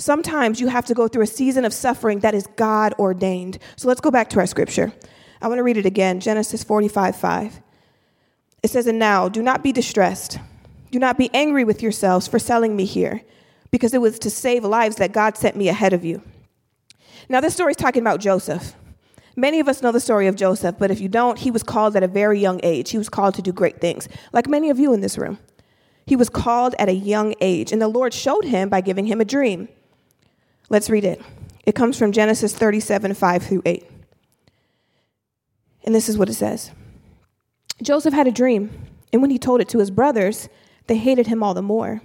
Sometimes 0.02 0.60
you 0.60 0.66
have 0.66 0.84
to 0.86 0.94
go 0.94 1.06
through 1.06 1.22
a 1.22 1.28
season 1.28 1.64
of 1.64 1.72
suffering 1.72 2.18
that 2.20 2.34
is 2.34 2.48
God 2.56 2.92
ordained. 2.98 3.60
So 3.76 3.86
let's 3.86 4.00
go 4.00 4.10
back 4.10 4.28
to 4.30 4.40
our 4.40 4.46
scripture. 4.46 4.92
I 5.40 5.46
want 5.46 5.60
to 5.60 5.62
read 5.62 5.76
it 5.76 5.86
again 5.86 6.18
Genesis 6.18 6.64
45 6.64 7.14
5. 7.14 7.60
It 8.64 8.70
says, 8.70 8.88
And 8.88 8.98
now 8.98 9.28
do 9.28 9.44
not 9.44 9.62
be 9.62 9.70
distressed. 9.70 10.40
Do 10.90 10.98
not 10.98 11.18
be 11.18 11.30
angry 11.32 11.62
with 11.62 11.82
yourselves 11.82 12.26
for 12.26 12.40
selling 12.40 12.74
me 12.74 12.84
here, 12.84 13.22
because 13.70 13.94
it 13.94 14.00
was 14.00 14.18
to 14.18 14.28
save 14.30 14.64
lives 14.64 14.96
that 14.96 15.12
God 15.12 15.36
sent 15.36 15.54
me 15.54 15.68
ahead 15.68 15.92
of 15.92 16.04
you. 16.04 16.20
Now, 17.28 17.40
this 17.40 17.54
story 17.54 17.70
is 17.70 17.76
talking 17.76 18.02
about 18.02 18.18
Joseph. 18.18 18.74
Many 19.36 19.60
of 19.60 19.68
us 19.68 19.82
know 19.82 19.92
the 19.92 20.00
story 20.00 20.26
of 20.26 20.34
Joseph, 20.34 20.74
but 20.80 20.90
if 20.90 21.00
you 21.00 21.08
don't, 21.08 21.38
he 21.38 21.52
was 21.52 21.62
called 21.62 21.94
at 21.94 22.02
a 22.02 22.08
very 22.08 22.40
young 22.40 22.58
age. 22.64 22.90
He 22.90 22.98
was 22.98 23.08
called 23.08 23.36
to 23.36 23.42
do 23.42 23.52
great 23.52 23.80
things, 23.80 24.08
like 24.32 24.48
many 24.48 24.68
of 24.68 24.80
you 24.80 24.92
in 24.92 25.00
this 25.00 25.16
room. 25.16 25.38
He 26.06 26.16
was 26.16 26.28
called 26.28 26.74
at 26.80 26.88
a 26.88 26.92
young 26.92 27.36
age, 27.40 27.70
and 27.70 27.80
the 27.80 27.86
Lord 27.86 28.12
showed 28.12 28.44
him 28.44 28.68
by 28.68 28.80
giving 28.80 29.06
him 29.06 29.20
a 29.20 29.24
dream. 29.24 29.68
Let's 30.72 30.88
read 30.88 31.04
it. 31.04 31.20
It 31.66 31.74
comes 31.74 31.98
from 31.98 32.12
Genesis 32.12 32.54
37 32.54 33.12
5 33.12 33.42
through 33.42 33.62
8. 33.66 33.86
And 35.84 35.94
this 35.94 36.08
is 36.08 36.16
what 36.16 36.30
it 36.30 36.34
says 36.34 36.70
Joseph 37.82 38.14
had 38.14 38.26
a 38.26 38.32
dream, 38.32 38.70
and 39.12 39.20
when 39.20 39.30
he 39.30 39.38
told 39.38 39.60
it 39.60 39.68
to 39.68 39.78
his 39.78 39.90
brothers, 39.90 40.48
they 40.86 40.96
hated 40.96 41.26
him 41.26 41.42
all 41.42 41.52
the 41.52 41.60
more. 41.60 42.00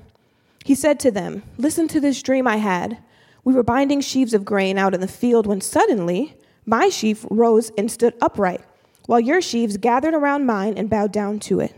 He 0.65 0.75
said 0.75 0.99
to 0.99 1.11
them, 1.11 1.43
Listen 1.57 1.87
to 1.87 2.01
this 2.01 2.21
dream 2.21 2.45
I 2.45 2.57
had. 2.57 2.97
We 3.45 3.53
were 3.53 3.63
binding 3.63 4.01
sheaves 4.01 4.33
of 4.33 4.43
grain 4.43 4.77
out 4.77 4.93
in 4.93 4.99
the 4.99 5.07
field 5.07 5.47
when 5.47 5.61
suddenly 5.61 6.35
my 6.65 6.89
sheaf 6.89 7.25
rose 7.31 7.71
and 7.77 7.89
stood 7.89 8.15
upright, 8.21 8.59
while 9.05 9.21
your 9.21 9.41
sheaves 9.41 9.77
gathered 9.77 10.13
around 10.13 10.45
mine 10.45 10.77
and 10.77 10.89
bowed 10.89 11.13
down 11.13 11.39
to 11.39 11.61
it. 11.61 11.73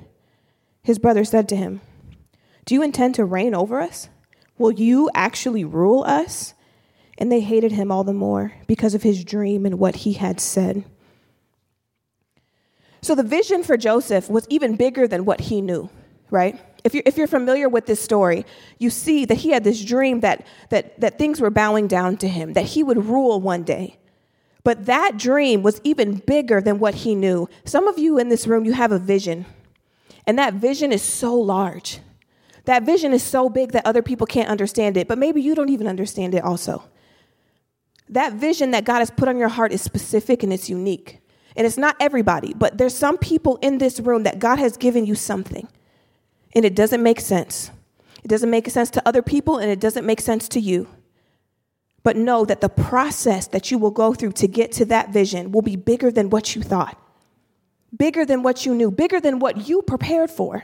His 0.81 0.97
brother 0.97 1.23
said 1.23 1.47
to 1.49 1.55
him, 1.55 1.81
Do 2.65 2.73
you 2.73 2.81
intend 2.81 3.13
to 3.15 3.25
reign 3.25 3.53
over 3.53 3.79
us? 3.79 4.09
Will 4.57 4.71
you 4.71 5.11
actually 5.13 5.63
rule 5.63 6.03
us? 6.03 6.55
And 7.19 7.31
they 7.31 7.41
hated 7.41 7.73
him 7.73 7.91
all 7.91 8.03
the 8.03 8.13
more 8.13 8.53
because 8.65 8.95
of 8.95 9.03
his 9.03 9.23
dream 9.23 9.65
and 9.65 9.77
what 9.77 9.97
he 9.97 10.13
had 10.13 10.39
said. 10.39 10.85
So 13.01 13.13
the 13.13 13.23
vision 13.23 13.61
for 13.61 13.77
Joseph 13.77 14.29
was 14.29 14.47
even 14.49 14.77
bigger 14.77 15.07
than 15.07 15.25
what 15.25 15.41
he 15.41 15.61
knew, 15.61 15.89
right? 16.31 16.59
If 16.83 16.93
you're, 16.93 17.03
if 17.05 17.17
you're 17.17 17.27
familiar 17.27 17.67
with 17.67 17.85
this 17.85 18.01
story, 18.01 18.45
you 18.77 18.89
see 18.89 19.25
that 19.25 19.35
he 19.35 19.49
had 19.49 19.65
this 19.65 19.83
dream 19.83 20.21
that, 20.21 20.47
that, 20.69 20.99
that 21.01 21.17
things 21.17 21.41
were 21.41 21.49
bowing 21.49 21.87
down 21.87 22.17
to 22.17 22.27
him, 22.27 22.53
that 22.53 22.65
he 22.65 22.83
would 22.83 23.05
rule 23.05 23.39
one 23.41 23.63
day. 23.63 23.97
But 24.63 24.85
that 24.85 25.17
dream 25.17 25.61
was 25.61 25.81
even 25.83 26.15
bigger 26.15 26.61
than 26.61 26.79
what 26.79 26.95
he 26.95 27.15
knew. 27.15 27.49
Some 27.65 27.87
of 27.87 27.99
you 27.99 28.17
in 28.17 28.29
this 28.29 28.47
room, 28.47 28.65
you 28.65 28.73
have 28.73 28.91
a 28.93 28.99
vision, 28.99 29.45
and 30.25 30.37
that 30.39 30.53
vision 30.53 30.93
is 30.93 31.01
so 31.01 31.35
large. 31.35 31.99
That 32.65 32.83
vision 32.83 33.13
is 33.13 33.23
so 33.23 33.49
big 33.49 33.71
that 33.71 33.85
other 33.85 34.01
people 34.01 34.27
can't 34.27 34.49
understand 34.49 34.95
it, 34.95 35.07
but 35.07 35.17
maybe 35.17 35.41
you 35.41 35.55
don't 35.55 35.69
even 35.69 35.87
understand 35.87 36.35
it 36.35 36.43
also. 36.43 36.83
That 38.09 38.33
vision 38.33 38.71
that 38.71 38.85
God 38.85 38.99
has 38.99 39.11
put 39.11 39.27
on 39.27 39.37
your 39.37 39.49
heart 39.49 39.71
is 39.71 39.81
specific 39.81 40.43
and 40.43 40.51
it's 40.51 40.69
unique. 40.69 41.19
And 41.55 41.65
it's 41.65 41.77
not 41.77 41.95
everybody, 41.99 42.53
but 42.53 42.77
there's 42.77 42.95
some 42.95 43.17
people 43.17 43.57
in 43.57 43.77
this 43.77 43.99
room 43.99 44.23
that 44.23 44.39
God 44.39 44.59
has 44.59 44.77
given 44.77 45.05
you 45.05 45.15
something. 45.15 45.67
And 46.55 46.65
it 46.65 46.75
doesn't 46.75 47.03
make 47.03 47.19
sense. 47.19 47.71
It 48.23 48.27
doesn't 48.27 48.49
make 48.49 48.69
sense 48.69 48.89
to 48.91 49.07
other 49.07 49.21
people 49.21 49.57
and 49.57 49.69
it 49.69 49.79
doesn't 49.79 50.05
make 50.05 50.21
sense 50.21 50.47
to 50.49 50.59
you. 50.59 50.87
But 52.03 52.15
know 52.15 52.45
that 52.45 52.61
the 52.61 52.69
process 52.69 53.47
that 53.47 53.71
you 53.71 53.77
will 53.77 53.91
go 53.91 54.13
through 54.13 54.31
to 54.33 54.47
get 54.47 54.71
to 54.73 54.85
that 54.85 55.11
vision 55.11 55.51
will 55.51 55.61
be 55.61 55.75
bigger 55.75 56.11
than 56.11 56.29
what 56.29 56.55
you 56.55 56.61
thought, 56.61 56.97
bigger 57.95 58.25
than 58.25 58.41
what 58.41 58.65
you 58.65 58.73
knew, 58.73 58.89
bigger 58.89 59.19
than 59.19 59.39
what 59.39 59.67
you 59.67 59.81
prepared 59.81 60.31
for. 60.31 60.63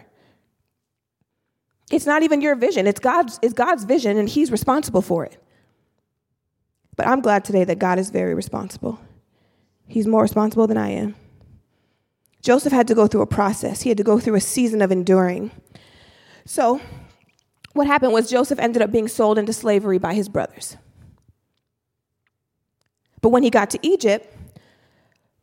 It's 1.91 2.05
not 2.05 2.23
even 2.23 2.41
your 2.41 2.55
vision, 2.55 2.87
it's 2.87 2.99
God's, 2.99 3.37
it's 3.41 3.53
God's 3.53 3.83
vision, 3.83 4.17
and 4.17 4.27
He's 4.27 4.51
responsible 4.51 5.01
for 5.01 5.25
it. 5.25 5.37
But 6.95 7.07
I'm 7.07 7.21
glad 7.21 7.43
today 7.43 7.63
that 7.63 7.79
God 7.79 7.99
is 7.99 8.09
very 8.09 8.33
responsible. 8.33 8.99
He's 9.87 10.07
more 10.07 10.21
responsible 10.21 10.67
than 10.67 10.77
I 10.77 10.89
am. 10.89 11.15
Joseph 12.41 12.73
had 12.73 12.87
to 12.87 12.95
go 12.95 13.07
through 13.07 13.21
a 13.21 13.27
process, 13.27 13.81
he 13.81 13.89
had 13.89 13.97
to 13.97 14.03
go 14.03 14.19
through 14.19 14.35
a 14.35 14.41
season 14.41 14.81
of 14.81 14.91
enduring. 14.91 15.51
So, 16.45 16.79
what 17.73 17.87
happened 17.87 18.13
was 18.13 18.29
Joseph 18.29 18.59
ended 18.59 18.81
up 18.81 18.91
being 18.91 19.07
sold 19.07 19.37
into 19.37 19.51
slavery 19.51 19.97
by 19.97 20.13
his 20.13 20.29
brothers. 20.29 20.77
But 23.21 23.29
when 23.29 23.43
he 23.43 23.49
got 23.49 23.71
to 23.71 23.79
Egypt, 23.81 24.31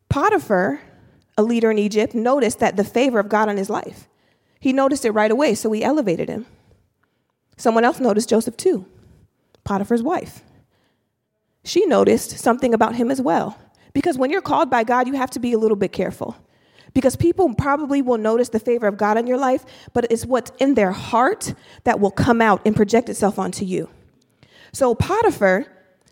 Potiphar, 0.08 0.80
a 1.36 1.42
leader 1.42 1.70
in 1.70 1.78
Egypt, 1.78 2.14
noticed 2.14 2.60
that 2.60 2.76
the 2.76 2.84
favor 2.84 3.18
of 3.18 3.28
God 3.28 3.48
on 3.48 3.56
his 3.56 3.68
life. 3.68 4.08
He 4.60 4.72
noticed 4.72 5.04
it 5.04 5.10
right 5.10 5.30
away, 5.30 5.56
so 5.56 5.72
he 5.72 5.82
elevated 5.82 6.28
him. 6.28 6.46
Someone 7.56 7.84
else 7.84 7.98
noticed 7.98 8.28
Joseph 8.28 8.56
too, 8.56 8.86
Potiphar's 9.64 10.02
wife. 10.02 10.42
She 11.64 11.86
noticed 11.86 12.38
something 12.38 12.74
about 12.74 12.96
him 12.96 13.10
as 13.10 13.20
well. 13.20 13.58
Because 13.92 14.18
when 14.18 14.30
you're 14.30 14.40
called 14.40 14.70
by 14.70 14.84
God, 14.84 15.06
you 15.06 15.14
have 15.14 15.30
to 15.30 15.40
be 15.40 15.52
a 15.52 15.58
little 15.58 15.76
bit 15.76 15.92
careful. 15.92 16.36
Because 16.94 17.16
people 17.16 17.54
probably 17.54 18.02
will 18.02 18.18
notice 18.18 18.48
the 18.50 18.58
favor 18.58 18.86
of 18.86 18.96
God 18.96 19.16
in 19.16 19.26
your 19.26 19.38
life, 19.38 19.64
but 19.92 20.10
it's 20.10 20.26
what's 20.26 20.52
in 20.58 20.74
their 20.74 20.92
heart 20.92 21.54
that 21.84 22.00
will 22.00 22.10
come 22.10 22.42
out 22.42 22.60
and 22.66 22.76
project 22.76 23.08
itself 23.08 23.38
onto 23.38 23.64
you. 23.64 23.88
So 24.72 24.94
Potiphar, 24.94 25.66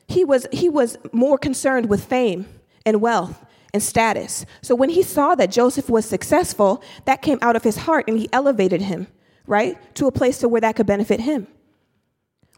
he 0.09 0.25
was, 0.25 0.47
he 0.53 0.69
was 0.69 0.97
more 1.13 1.39
concerned 1.39 1.89
with 1.89 2.05
fame 2.05 2.47
and 2.87 3.01
wealth 3.01 3.45
and 3.75 3.83
status. 3.83 4.47
So 4.63 4.75
when 4.75 4.91
he 4.91 5.03
saw 5.03 5.35
that 5.35 5.51
Joseph 5.51 5.89
was 5.89 6.07
successful, 6.07 6.83
that 7.05 7.23
came 7.23 7.39
out 7.43 7.57
of 7.57 7.63
his 7.63 7.79
heart 7.79 8.07
and 8.09 8.19
he 8.19 8.29
elevated 8.33 8.83
him, 8.83 9.07
right, 9.47 9.79
to 9.97 10.07
a 10.07 10.13
place 10.13 10.39
to 10.39 10.49
where 10.49 10.61
that 10.61 10.77
could 10.77 10.87
benefit 10.87 11.21
him. 11.21 11.47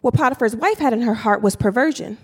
What 0.01 0.15
Potiphar's 0.15 0.57
wife 0.57 0.79
had 0.79 0.93
in 0.93 1.03
her 1.03 1.15
heart 1.15 1.43
was 1.43 1.57
perversion. 1.57 2.19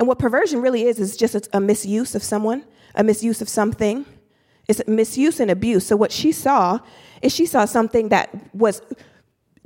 And 0.00 0.08
what 0.08 0.18
perversion 0.18 0.62
really 0.62 0.84
is 0.84 0.98
is 0.98 1.14
just 1.14 1.46
a 1.52 1.60
misuse 1.60 2.14
of 2.14 2.22
someone, 2.22 2.64
a 2.94 3.04
misuse 3.04 3.42
of 3.42 3.50
something. 3.50 4.06
It's 4.66 4.80
misuse 4.86 5.40
and 5.40 5.50
abuse. 5.50 5.86
So 5.86 5.94
what 5.94 6.10
she 6.10 6.32
saw 6.32 6.78
is 7.20 7.34
she 7.34 7.44
saw 7.44 7.66
something 7.66 8.08
that 8.08 8.34
was 8.54 8.80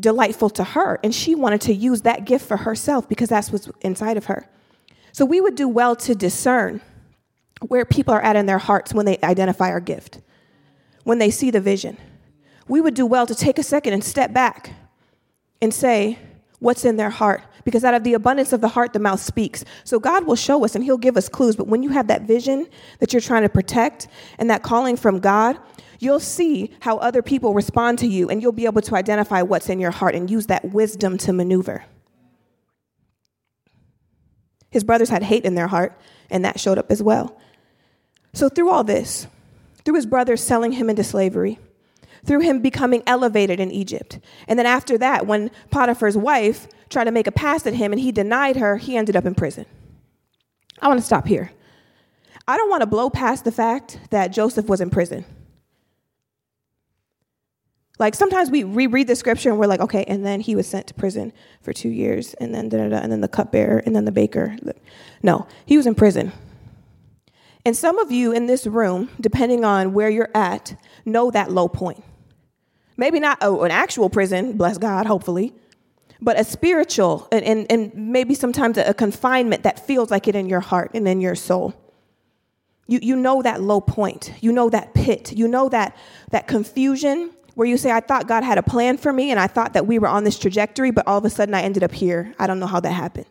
delightful 0.00 0.50
to 0.50 0.64
her 0.64 0.98
and 1.04 1.14
she 1.14 1.36
wanted 1.36 1.60
to 1.60 1.72
use 1.72 2.02
that 2.02 2.24
gift 2.24 2.48
for 2.48 2.56
herself 2.56 3.08
because 3.08 3.28
that's 3.28 3.52
what's 3.52 3.70
inside 3.82 4.16
of 4.16 4.24
her. 4.24 4.50
So 5.12 5.24
we 5.24 5.40
would 5.40 5.54
do 5.54 5.68
well 5.68 5.94
to 5.94 6.16
discern 6.16 6.80
where 7.68 7.84
people 7.84 8.12
are 8.12 8.22
at 8.22 8.34
in 8.34 8.46
their 8.46 8.58
hearts 8.58 8.92
when 8.92 9.06
they 9.06 9.18
identify 9.22 9.68
our 9.70 9.78
gift, 9.78 10.20
when 11.04 11.20
they 11.20 11.30
see 11.30 11.52
the 11.52 11.60
vision. 11.60 11.96
We 12.66 12.80
would 12.80 12.94
do 12.94 13.06
well 13.06 13.26
to 13.28 13.36
take 13.36 13.56
a 13.56 13.62
second 13.62 13.92
and 13.92 14.02
step 14.02 14.32
back 14.32 14.72
and 15.62 15.72
say, 15.72 16.18
What's 16.58 16.84
in 16.84 16.96
their 16.96 17.10
heart? 17.10 17.42
Because 17.64 17.84
out 17.84 17.94
of 17.94 18.04
the 18.04 18.14
abundance 18.14 18.52
of 18.52 18.60
the 18.60 18.68
heart, 18.68 18.92
the 18.92 18.98
mouth 18.98 19.20
speaks. 19.20 19.64
So 19.84 19.98
God 19.98 20.26
will 20.26 20.36
show 20.36 20.64
us 20.64 20.74
and 20.74 20.84
He'll 20.84 20.98
give 20.98 21.16
us 21.16 21.28
clues. 21.28 21.56
But 21.56 21.66
when 21.66 21.82
you 21.82 21.90
have 21.90 22.08
that 22.08 22.22
vision 22.22 22.66
that 22.98 23.12
you're 23.12 23.22
trying 23.22 23.42
to 23.42 23.48
protect 23.48 24.08
and 24.38 24.50
that 24.50 24.62
calling 24.62 24.96
from 24.96 25.18
God, 25.18 25.58
you'll 25.98 26.20
see 26.20 26.74
how 26.80 26.98
other 26.98 27.22
people 27.22 27.54
respond 27.54 27.98
to 28.00 28.06
you 28.06 28.28
and 28.28 28.42
you'll 28.42 28.52
be 28.52 28.66
able 28.66 28.82
to 28.82 28.94
identify 28.94 29.42
what's 29.42 29.68
in 29.68 29.80
your 29.80 29.90
heart 29.90 30.14
and 30.14 30.30
use 30.30 30.46
that 30.46 30.64
wisdom 30.72 31.16
to 31.18 31.32
maneuver. 31.32 31.84
His 34.70 34.82
brothers 34.82 35.08
had 35.08 35.22
hate 35.22 35.44
in 35.44 35.54
their 35.54 35.68
heart, 35.68 35.96
and 36.30 36.44
that 36.44 36.58
showed 36.58 36.78
up 36.78 36.90
as 36.90 37.00
well. 37.00 37.40
So, 38.32 38.48
through 38.48 38.70
all 38.70 38.82
this, 38.82 39.28
through 39.84 39.94
his 39.94 40.04
brothers 40.04 40.42
selling 40.42 40.72
him 40.72 40.90
into 40.90 41.04
slavery, 41.04 41.60
through 42.24 42.40
him 42.40 42.60
becoming 42.60 43.02
elevated 43.06 43.60
in 43.60 43.70
Egypt, 43.70 44.18
and 44.48 44.58
then 44.58 44.66
after 44.66 44.98
that, 44.98 45.26
when 45.26 45.50
Potiphar's 45.70 46.16
wife 46.16 46.66
tried 46.88 47.04
to 47.04 47.10
make 47.10 47.26
a 47.26 47.32
pass 47.32 47.66
at 47.66 47.74
him 47.74 47.92
and 47.92 48.00
he 48.00 48.12
denied 48.12 48.56
her, 48.56 48.76
he 48.76 48.96
ended 48.96 49.16
up 49.16 49.26
in 49.26 49.34
prison. 49.34 49.66
I 50.80 50.88
want 50.88 51.00
to 51.00 51.06
stop 51.06 51.26
here. 51.26 51.52
I 52.46 52.56
don't 52.56 52.68
want 52.68 52.82
to 52.82 52.86
blow 52.86 53.08
past 53.10 53.44
the 53.44 53.52
fact 53.52 53.98
that 54.10 54.28
Joseph 54.28 54.68
was 54.68 54.80
in 54.80 54.90
prison. 54.90 55.24
Like 57.98 58.14
sometimes 58.14 58.50
we 58.50 58.64
reread 58.64 59.06
the 59.06 59.16
scripture 59.16 59.50
and 59.50 59.58
we're 59.58 59.66
like, 59.66 59.80
okay, 59.80 60.04
and 60.04 60.26
then 60.26 60.40
he 60.40 60.56
was 60.56 60.66
sent 60.66 60.88
to 60.88 60.94
prison 60.94 61.32
for 61.62 61.72
two 61.72 61.88
years, 61.88 62.34
and 62.34 62.54
then 62.54 62.68
da, 62.68 62.78
da, 62.78 62.88
da, 62.88 62.96
and 62.96 63.12
then 63.12 63.20
the 63.20 63.28
cupbearer, 63.28 63.78
and 63.86 63.94
then 63.94 64.04
the 64.04 64.12
baker. 64.12 64.56
No, 65.22 65.46
he 65.64 65.76
was 65.76 65.86
in 65.86 65.94
prison. 65.94 66.32
And 67.64 67.76
some 67.76 67.98
of 67.98 68.10
you 68.10 68.32
in 68.32 68.46
this 68.46 68.66
room, 68.66 69.08
depending 69.20 69.64
on 69.64 69.94
where 69.94 70.10
you're 70.10 70.30
at, 70.34 70.78
know 71.06 71.30
that 71.30 71.50
low 71.50 71.68
point. 71.68 72.04
Maybe 72.96 73.20
not 73.20 73.38
a, 73.40 73.52
an 73.60 73.70
actual 73.70 74.08
prison, 74.08 74.56
bless 74.56 74.78
God, 74.78 75.06
hopefully, 75.06 75.52
but 76.20 76.38
a 76.38 76.44
spiritual 76.44 77.28
and, 77.32 77.44
and, 77.44 77.66
and 77.70 77.94
maybe 77.94 78.34
sometimes 78.34 78.78
a, 78.78 78.90
a 78.90 78.94
confinement 78.94 79.64
that 79.64 79.84
feels 79.84 80.10
like 80.10 80.28
it 80.28 80.36
in 80.36 80.48
your 80.48 80.60
heart 80.60 80.92
and 80.94 81.06
in 81.08 81.20
your 81.20 81.34
soul. 81.34 81.74
You, 82.86 82.98
you 83.02 83.16
know 83.16 83.42
that 83.42 83.60
low 83.62 83.80
point. 83.80 84.32
You 84.40 84.52
know 84.52 84.70
that 84.70 84.94
pit. 84.94 85.32
You 85.32 85.48
know 85.48 85.68
that, 85.70 85.96
that 86.30 86.46
confusion 86.46 87.30
where 87.54 87.66
you 87.66 87.76
say, 87.76 87.90
I 87.90 88.00
thought 88.00 88.28
God 88.28 88.44
had 88.44 88.58
a 88.58 88.62
plan 88.62 88.96
for 88.96 89.12
me 89.12 89.30
and 89.30 89.40
I 89.40 89.46
thought 89.46 89.72
that 89.74 89.86
we 89.86 89.98
were 89.98 90.08
on 90.08 90.24
this 90.24 90.38
trajectory, 90.38 90.90
but 90.90 91.06
all 91.06 91.18
of 91.18 91.24
a 91.24 91.30
sudden 91.30 91.54
I 91.54 91.62
ended 91.62 91.82
up 91.82 91.92
here. 91.92 92.34
I 92.38 92.46
don't 92.46 92.58
know 92.58 92.66
how 92.66 92.80
that 92.80 92.92
happened. 92.92 93.26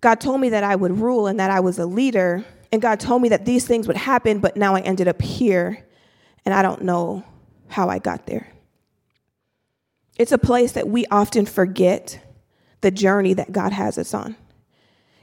God 0.00 0.20
told 0.20 0.40
me 0.40 0.50
that 0.50 0.64
I 0.64 0.76
would 0.76 0.98
rule 0.98 1.26
and 1.26 1.38
that 1.40 1.50
I 1.50 1.60
was 1.60 1.78
a 1.78 1.86
leader, 1.86 2.44
and 2.72 2.80
God 2.80 3.00
told 3.00 3.20
me 3.20 3.28
that 3.30 3.44
these 3.44 3.66
things 3.66 3.86
would 3.86 3.96
happen, 3.96 4.40
but 4.40 4.56
now 4.56 4.74
I 4.74 4.80
ended 4.80 5.08
up 5.08 5.20
here, 5.20 5.84
and 6.44 6.54
I 6.54 6.62
don't 6.62 6.82
know 6.82 7.24
how 7.70 7.88
I 7.88 7.98
got 7.98 8.26
there. 8.26 8.48
It's 10.18 10.32
a 10.32 10.38
place 10.38 10.72
that 10.72 10.88
we 10.88 11.06
often 11.06 11.46
forget 11.46 12.20
the 12.82 12.90
journey 12.90 13.34
that 13.34 13.52
God 13.52 13.72
has 13.72 13.96
us 13.96 14.12
on. 14.12 14.36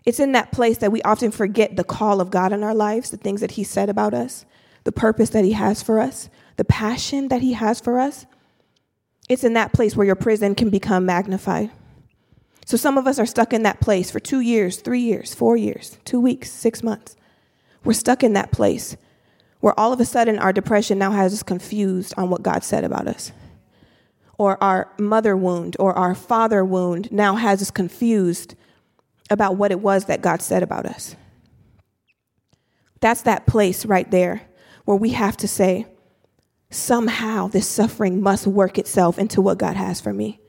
It's 0.05 0.19
in 0.19 0.31
that 0.31 0.51
place 0.51 0.77
that 0.79 0.91
we 0.91 1.01
often 1.01 1.31
forget 1.31 1.75
the 1.75 1.83
call 1.83 2.21
of 2.21 2.31
God 2.31 2.53
in 2.53 2.63
our 2.63 2.73
lives, 2.73 3.11
the 3.11 3.17
things 3.17 3.41
that 3.41 3.51
He 3.51 3.63
said 3.63 3.89
about 3.89 4.13
us, 4.13 4.45
the 4.85 4.91
purpose 4.91 5.29
that 5.31 5.43
He 5.43 5.51
has 5.51 5.83
for 5.83 5.99
us, 5.99 6.29
the 6.55 6.65
passion 6.65 7.27
that 7.27 7.41
He 7.41 7.53
has 7.53 7.81
for 7.81 7.99
us. 7.99 8.25
It's 9.27 9.43
in 9.43 9.53
that 9.53 9.73
place 9.73 9.95
where 9.95 10.05
your 10.05 10.15
prison 10.15 10.55
can 10.55 10.69
become 10.69 11.05
magnified. 11.05 11.71
So 12.65 12.77
some 12.77 12.97
of 12.97 13.05
us 13.05 13.19
are 13.19 13.25
stuck 13.25 13.53
in 13.53 13.63
that 13.63 13.81
place 13.81 14.09
for 14.09 14.19
two 14.19 14.39
years, 14.39 14.77
three 14.77 15.01
years, 15.01 15.35
four 15.35 15.57
years, 15.57 15.97
two 16.05 16.19
weeks, 16.19 16.49
six 16.49 16.81
months. 16.81 17.15
We're 17.83 17.93
stuck 17.93 18.23
in 18.23 18.33
that 18.33 18.51
place 18.51 18.97
where 19.59 19.77
all 19.79 19.91
of 19.93 19.99
a 19.99 20.05
sudden 20.05 20.39
our 20.39 20.53
depression 20.53 20.97
now 20.97 21.11
has 21.11 21.33
us 21.33 21.43
confused 21.43 22.13
on 22.17 22.29
what 22.29 22.43
God 22.43 22.63
said 22.63 22.83
about 22.83 23.07
us. 23.07 23.31
Or 24.37 24.61
our 24.63 24.89
mother 24.99 25.35
wound 25.35 25.75
or 25.79 25.93
our 25.93 26.13
father 26.13 26.63
wound 26.63 27.11
now 27.11 27.35
has 27.35 27.61
us 27.61 27.71
confused 27.71 28.55
about 29.29 29.57
what 29.57 29.71
it 29.71 29.79
was 29.79 30.05
that 30.05 30.21
God 30.21 30.41
said 30.41 30.63
about 30.63 30.85
us. 30.85 31.15
That's 32.99 33.21
that 33.23 33.47
place 33.47 33.85
right 33.85 34.09
there 34.09 34.41
where 34.85 34.97
we 34.97 35.09
have 35.09 35.37
to 35.37 35.47
say, 35.47 35.85
somehow 36.69 37.47
this 37.47 37.67
suffering 37.67 38.21
must 38.21 38.47
work 38.47 38.77
itself 38.77 39.17
into 39.17 39.41
what 39.41 39.57
God 39.57 39.75
has 39.75 40.01
for 40.01 40.13
me. 40.13 40.39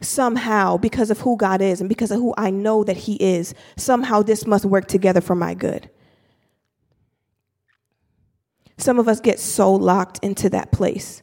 Somehow, 0.00 0.76
because 0.76 1.10
of 1.10 1.20
who 1.20 1.36
God 1.36 1.62
is 1.62 1.80
and 1.80 1.88
because 1.88 2.10
of 2.10 2.18
who 2.18 2.34
I 2.36 2.50
know 2.50 2.84
that 2.84 2.96
He 2.96 3.14
is, 3.14 3.54
somehow 3.76 4.22
this 4.22 4.46
must 4.46 4.64
work 4.64 4.86
together 4.86 5.20
for 5.20 5.34
my 5.34 5.54
good. 5.54 5.88
Some 8.76 8.98
of 8.98 9.08
us 9.08 9.20
get 9.20 9.38
so 9.38 9.72
locked 9.72 10.18
into 10.22 10.48
that 10.50 10.72
place. 10.72 11.22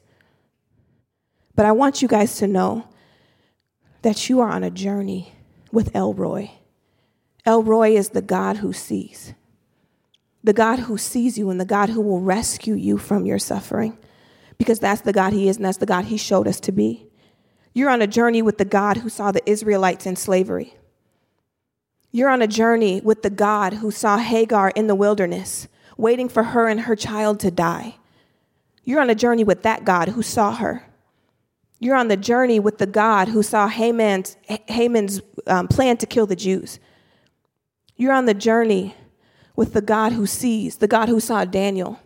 But 1.56 1.66
I 1.66 1.72
want 1.72 2.02
you 2.02 2.08
guys 2.08 2.38
to 2.38 2.48
know 2.48 2.88
that 4.02 4.30
you 4.30 4.40
are 4.40 4.50
on 4.50 4.64
a 4.64 4.72
journey 4.72 5.34
with 5.72 5.96
El 5.96 6.14
Roi. 6.14 6.52
El 7.46 7.64
Roi 7.64 7.96
is 7.96 8.10
the 8.10 8.22
God 8.22 8.58
who 8.58 8.72
sees, 8.74 9.34
the 10.44 10.54
God 10.54 10.80
who 10.80 10.98
sees 10.98 11.38
you, 11.38 11.50
and 11.50 11.60
the 11.60 11.66
God 11.66 11.90
who 11.90 12.02
will 12.02 12.22
rescue 12.22 12.76
you 12.76 12.98
from 12.98 13.26
your 13.26 13.40
suffering, 13.40 13.98
because 14.58 14.80
that's 14.80 15.02
the 15.02 15.14
God 15.14 15.34
He 15.34 15.48
is, 15.48 15.58
and 15.58 15.66
that's 15.66 15.78
the 15.78 15.86
God 15.86 16.06
He 16.06 16.18
showed 16.18 16.48
us 16.48 16.60
to 16.62 16.72
be. 16.72 17.08
You're 17.74 17.90
on 17.90 18.02
a 18.02 18.08
journey 18.08 18.42
with 18.42 18.58
the 18.58 18.66
God 18.66 18.98
who 18.98 19.10
saw 19.10 19.32
the 19.32 19.48
Israelites 19.50 20.06
in 20.06 20.16
slavery. 20.16 20.76
You're 22.12 22.30
on 22.30 22.42
a 22.42 22.48
journey 22.48 23.02
with 23.02 23.24
the 23.24 23.30
God 23.30 23.74
who 23.76 23.90
saw 23.92 24.18
Hagar 24.18 24.72
in 24.72 24.88
the 24.88 24.96
wilderness 24.96 25.68
waiting 25.98 26.30
for 26.30 26.44
her 26.44 26.68
and 26.68 26.82
her 26.82 26.96
child 26.96 27.40
to 27.42 27.52
die. 27.52 27.96
You're 28.84 29.02
on 29.02 29.10
a 29.10 29.16
journey 29.16 29.44
with 29.44 29.64
that 29.64 29.86
God 29.86 30.10
who 30.10 30.22
saw 30.22 30.56
her. 30.56 30.86
You're 31.80 31.96
on 31.96 32.08
the 32.10 32.18
journey 32.18 32.60
with 32.60 32.78
the 32.78 32.86
God 32.86 33.30
who 33.30 33.42
saw 33.42 33.68
Haman's, 33.68 34.38
Haman's 34.68 35.22
um, 35.48 35.68
plan 35.68 35.98
to 35.98 36.06
kill 36.06 36.28
the 36.28 36.36
Jews. 36.36 36.80
You're 37.96 38.14
on 38.14 38.26
the 38.26 38.34
journey 38.34 38.96
with 39.56 39.74
the 39.74 39.82
God 39.82 40.14
who 40.14 40.26
sees, 40.26 40.78
the 40.78 40.88
God 40.88 41.10
who 41.10 41.20
saw 41.20 41.46
Daniel, 41.46 42.00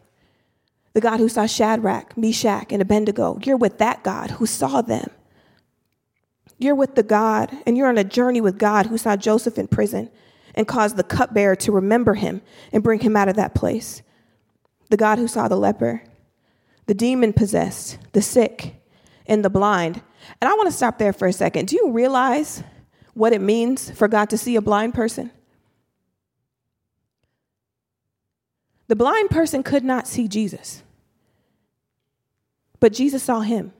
the 0.94 1.02
God 1.02 1.20
who 1.20 1.28
saw 1.28 1.46
Shadrach, 1.46 2.18
Meshach, 2.18 2.72
and 2.72 2.82
Abednego. 2.82 3.38
You're 3.44 3.58
with 3.58 3.78
that 3.80 4.04
God 4.04 4.32
who 4.32 4.46
saw 4.46 4.82
them. 4.82 5.10
You're 6.58 6.76
with 6.76 6.96
the 6.96 7.04
God, 7.04 7.52
and 7.66 7.78
you're 7.78 7.90
on 7.90 7.98
a 7.98 8.04
journey 8.06 8.40
with 8.40 8.58
God 8.58 8.86
who 8.86 8.98
saw 8.98 9.18
Joseph 9.18 9.58
in 9.58 9.68
prison 9.68 10.10
and 10.56 10.68
cause 10.68 10.96
the 10.96 11.04
cupbearer 11.04 11.56
to 11.58 11.72
remember 11.72 12.16
him 12.16 12.42
and 12.72 12.82
bring 12.82 13.02
him 13.02 13.16
out 13.16 13.30
of 13.30 13.36
that 13.36 13.54
place. 13.54 14.02
The 14.90 14.98
God 14.98 15.20
who 15.20 15.28
saw 15.28 15.48
the 15.48 15.58
leper, 15.58 16.02
the 16.88 16.94
demon 16.94 17.34
possessed, 17.34 18.00
the 18.14 18.22
sick, 18.22 18.76
and 19.28 19.44
the 19.44 19.50
blind. 19.50 20.02
And 20.42 20.50
I 20.50 20.54
want 20.54 20.68
to 20.68 20.76
stop 20.76 20.98
there 20.98 21.14
for 21.14 21.28
a 21.28 21.34
second. 21.34 21.68
Do 21.68 21.76
you 21.76 21.92
realize 21.92 22.64
what 23.14 23.34
it 23.34 23.42
means 23.42 23.92
for 23.92 24.08
God 24.08 24.30
to 24.30 24.38
see 24.38 24.56
a 24.56 24.62
blind 24.62 24.94
person? 24.94 25.32
The 28.88 28.96
blind 28.96 29.32
person 29.32 29.64
could 29.64 29.84
not 29.84 30.08
see 30.08 30.28
Jesus, 30.28 30.84
but 32.80 32.94
Jesus 32.94 33.24
saw 33.24 33.42
him. 33.42 33.74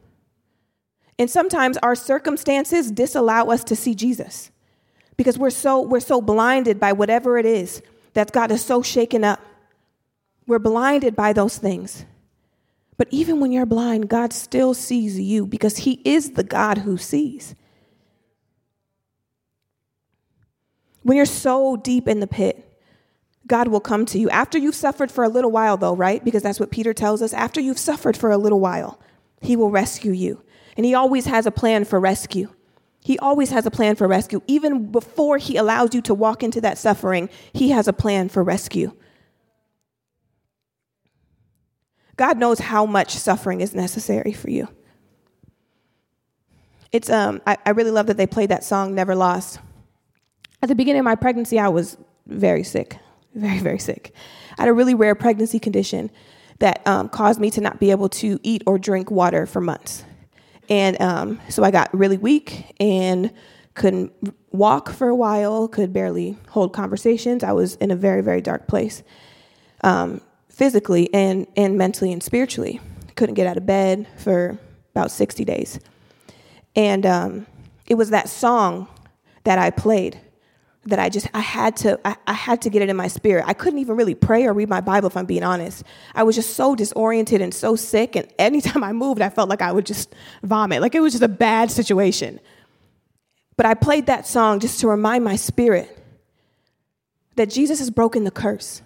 And 1.18 1.30
sometimes 1.30 1.78
our 1.78 1.96
circumstances 1.96 2.92
disallow 2.92 3.52
us 3.52 3.64
to 3.66 3.76
see 3.76 3.94
Jesus 3.94 4.52
because 5.18 5.38
we're 5.38 5.50
so 5.50 5.82
we're 5.82 6.00
so 6.00 6.22
blinded 6.22 6.80
by 6.80 6.94
whatever 6.94 7.38
it 7.38 7.46
is 7.46 7.82
that 8.14 8.32
God 8.32 8.52
is 8.52 8.64
so 8.64 8.82
shaken 8.82 9.24
up. 9.24 9.40
We're 10.48 10.60
blinded 10.60 11.16
by 11.16 11.34
those 11.34 11.58
things. 11.58 12.06
But 12.98 13.08
even 13.12 13.40
when 13.40 13.52
you're 13.52 13.66
blind, 13.66 14.10
God 14.10 14.32
still 14.32 14.74
sees 14.74 15.20
you 15.20 15.46
because 15.46 15.78
He 15.78 16.02
is 16.06 16.32
the 16.32 16.44
God 16.44 16.80
who 16.80 16.98
sees. 16.98 17.56
When 21.04 21.18
you're 21.18 21.26
so 21.26 21.76
deep 21.76 22.08
in 22.08 22.20
the 22.20 22.28
pit, 22.28 22.62
God 23.48 23.68
will 23.68 23.80
come 23.80 24.06
to 24.08 24.18
you. 24.18 24.30
After 24.30 24.58
you've 24.58 24.76
suffered 24.76 25.12
for 25.12 25.24
a 25.24 25.30
little 25.30 25.52
while, 25.52 25.78
though, 25.78 25.96
right? 25.96 26.24
Because 26.24 26.42
that's 26.42 26.60
what 26.60 26.72
Peter 26.72 26.94
tells 26.94 27.22
us. 27.22 27.34
After 27.34 27.62
you've 27.62 27.78
suffered 27.78 28.18
for 28.18 28.32
a 28.32 28.38
little 28.38 28.60
while, 28.60 29.00
He 29.42 29.56
will 29.56 29.70
rescue 29.70 30.14
you. 30.14 30.42
And 30.78 30.86
He 30.86 30.96
always 30.96 31.26
has 31.26 31.46
a 31.46 31.52
plan 31.52 31.86
for 31.86 32.00
rescue. 32.00 32.55
He 33.06 33.20
always 33.20 33.52
has 33.52 33.68
a 33.68 33.72
plan 33.72 33.96
for 33.96 34.08
rescue. 34.08 34.42
Even 34.48 34.92
before 34.92 35.38
he 35.38 35.58
allows 35.58 35.94
you 35.94 36.02
to 36.02 36.14
walk 36.16 36.42
into 36.42 36.60
that 36.62 36.80
suffering, 36.80 37.30
he 37.54 37.70
has 37.70 37.88
a 37.88 37.94
plan 37.94 38.30
for 38.30 38.44
rescue. 38.44 38.94
God 42.18 42.40
knows 42.40 42.58
how 42.58 42.88
much 42.88 43.12
suffering 43.12 43.62
is 43.62 43.76
necessary 43.76 44.34
for 44.34 44.50
you. 44.50 44.70
It's 46.92 47.08
um 47.12 47.44
I, 47.46 47.58
I 47.64 47.70
really 47.70 47.92
love 47.92 48.08
that 48.08 48.18
they 48.18 48.26
played 48.26 48.50
that 48.50 48.64
song 48.64 48.96
Never 48.96 49.14
Lost. 49.14 49.60
At 50.64 50.70
the 50.70 50.76
beginning 50.76 51.02
of 51.02 51.06
my 51.06 51.14
pregnancy, 51.14 51.60
I 51.60 51.68
was 51.68 51.98
very 52.26 52.64
sick, 52.64 52.98
very, 53.36 53.60
very 53.60 53.78
sick. 53.78 54.16
I 54.58 54.64
had 54.64 54.70
a 54.70 54.74
really 54.74 54.96
rare 54.96 55.14
pregnancy 55.14 55.60
condition 55.60 56.10
that 56.58 56.82
um, 56.88 57.10
caused 57.10 57.40
me 57.40 57.52
to 57.52 57.62
not 57.62 57.80
be 57.80 57.92
able 57.92 58.10
to 58.10 58.40
eat 58.42 58.64
or 58.66 58.80
drink 58.80 59.12
water 59.12 59.46
for 59.46 59.62
months. 59.62 60.04
And 60.70 61.00
um, 61.02 61.40
so 61.50 61.64
I 61.64 61.72
got 61.72 61.94
really 61.94 62.18
weak 62.18 62.74
and 62.80 63.32
couldn't 63.74 64.14
walk 64.52 64.90
for 64.90 65.10
a 65.10 65.16
while, 65.16 65.68
could 65.68 65.92
barely 65.94 66.38
hold 66.50 66.74
conversations. 66.74 67.44
I 67.44 67.52
was 67.52 67.76
in 67.76 67.92
a 67.92 67.96
very, 67.96 68.22
very 68.22 68.42
dark 68.42 68.68
place, 68.68 69.04
um, 69.84 70.22
physically 70.50 71.14
and, 71.14 71.46
and 71.58 71.78
mentally 71.78 72.12
and 72.12 72.24
spiritually. 72.24 72.80
Couldn't 73.16 73.36
get 73.36 73.48
out 73.48 73.58
of 73.58 73.66
bed 73.66 74.08
for 74.18 74.58
about 74.94 75.12
60 75.12 75.44
days. 75.46 75.80
And 76.76 77.06
um, 77.06 77.48
it 77.86 77.96
was 77.96 78.10
that 78.10 78.30
song 78.30 78.88
that 79.44 79.60
I 79.60 79.70
played 79.70 80.20
that 80.86 81.00
I 81.00 81.10
just 81.10 81.28
I 81.34 81.40
had 81.40 81.76
to 81.78 82.00
I, 82.06 82.16
I, 82.28 82.34
had 82.34 82.62
to 82.62 82.70
get 82.70 82.82
it 82.82 82.90
in 82.90 82.96
my 82.96 83.08
spirit. 83.08 83.46
I 83.48 83.54
couldn't 83.54 83.80
even 83.80 83.96
really 83.96 84.14
pray 84.14 84.46
or 84.46 84.54
read 84.54 84.70
my 84.70 84.82
Bible 84.82 85.08
if 85.08 85.18
I'm 85.18 85.26
being 85.26 85.44
honest. 85.44 85.84
I 86.14 86.24
was 86.24 86.36
just 86.36 86.56
so 86.56 86.76
disoriented 86.76 87.42
and 87.42 87.54
so 87.54 87.76
sick 87.76 88.16
and 88.16 88.28
anytime 88.38 88.84
I 88.90 88.94
moved 88.94 89.22
I 89.22 89.30
felt 89.30 89.50
like 89.50 89.62
I 89.62 89.72
would 89.72 89.86
just 89.86 90.14
vomit. 90.44 90.82
Like 90.82 90.94
it 90.94 91.00
was 91.00 91.14
just 91.14 91.24
a 91.24 91.28
bad 91.28 91.72
situation. 91.72 92.40
But 93.58 93.66
I 93.66 93.74
played 93.74 94.06
that 94.06 94.28
song 94.28 94.60
just 94.60 94.80
to 94.82 94.88
remind 94.88 95.24
my 95.24 95.36
spirit 95.36 95.98
that 97.36 97.50
Jesus 97.50 97.80
has 97.80 97.90
broken 97.90 98.24
the 98.24 98.32
curse. 98.32 98.82